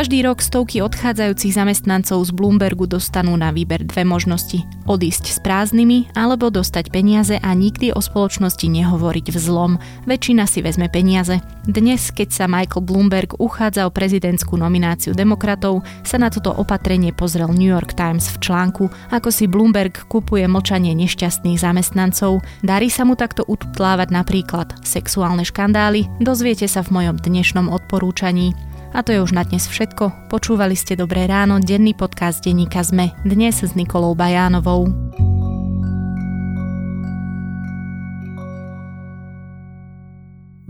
Každý 0.01 0.25
rok 0.25 0.41
stovky 0.41 0.81
odchádzajúcich 0.81 1.61
zamestnancov 1.61 2.25
z 2.25 2.33
Bloombergu 2.33 2.89
dostanú 2.89 3.37
na 3.37 3.53
výber 3.53 3.85
dve 3.85 4.01
možnosti. 4.01 4.65
Odísť 4.89 5.29
s 5.29 5.37
prázdnymi 5.37 6.17
alebo 6.17 6.49
dostať 6.49 6.89
peniaze 6.89 7.37
a 7.37 7.53
nikdy 7.53 7.93
o 7.93 8.01
spoločnosti 8.01 8.65
nehovoriť 8.65 9.29
vzlom. 9.29 9.77
Väčšina 10.09 10.49
si 10.49 10.65
vezme 10.65 10.89
peniaze. 10.89 11.37
Dnes, 11.69 12.09
keď 12.09 12.33
sa 12.33 12.49
Michael 12.49 12.81
Bloomberg 12.81 13.37
uchádza 13.37 13.85
o 13.85 13.93
prezidentskú 13.93 14.57
nomináciu 14.57 15.13
demokratov, 15.13 15.85
sa 16.01 16.17
na 16.17 16.33
toto 16.33 16.49
opatrenie 16.49 17.13
pozrel 17.13 17.53
New 17.53 17.69
York 17.69 17.93
Times 17.93 18.25
v 18.33 18.41
článku, 18.41 18.89
ako 19.13 19.29
si 19.29 19.45
Bloomberg 19.45 20.09
kupuje 20.09 20.49
mlčanie 20.49 20.97
nešťastných 20.97 21.61
zamestnancov. 21.61 22.41
Darí 22.65 22.89
sa 22.89 23.05
mu 23.05 23.13
takto 23.13 23.45
ututlávať 23.45 24.09
napríklad 24.09 24.81
sexuálne 24.81 25.45
škandály? 25.45 26.09
Dozviete 26.17 26.65
sa 26.65 26.81
v 26.81 26.89
mojom 26.89 27.21
dnešnom 27.21 27.69
odporúčaní. 27.69 28.70
A 28.91 28.99
to 29.07 29.15
je 29.15 29.23
už 29.23 29.31
na 29.31 29.47
dnes 29.47 29.63
všetko. 29.71 30.27
Počúvali 30.27 30.75
ste 30.75 30.99
Dobré 30.99 31.23
ráno, 31.23 31.63
denný 31.63 31.95
podcast 31.95 32.43
denníka 32.43 32.83
ZME. 32.83 33.15
Dnes 33.23 33.63
s 33.63 33.71
Nikolou 33.71 34.19
Bajánovou. 34.19 34.91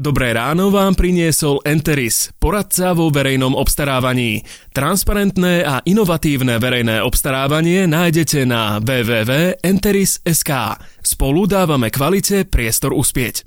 Dobré 0.02 0.34
ráno 0.34 0.74
vám 0.74 0.98
priniesol 0.98 1.62
Enteris, 1.62 2.34
poradca 2.42 2.98
vo 2.98 3.14
verejnom 3.14 3.54
obstarávaní. 3.54 4.42
Transparentné 4.74 5.62
a 5.62 5.86
inovatívne 5.86 6.58
verejné 6.58 7.06
obstarávanie 7.06 7.86
nájdete 7.86 8.50
na 8.50 8.82
www.enteris.sk. 8.82 10.52
Spolu 11.06 11.46
dávame 11.46 11.94
kvalite 11.94 12.50
priestor 12.50 12.98
uspieť. 12.98 13.46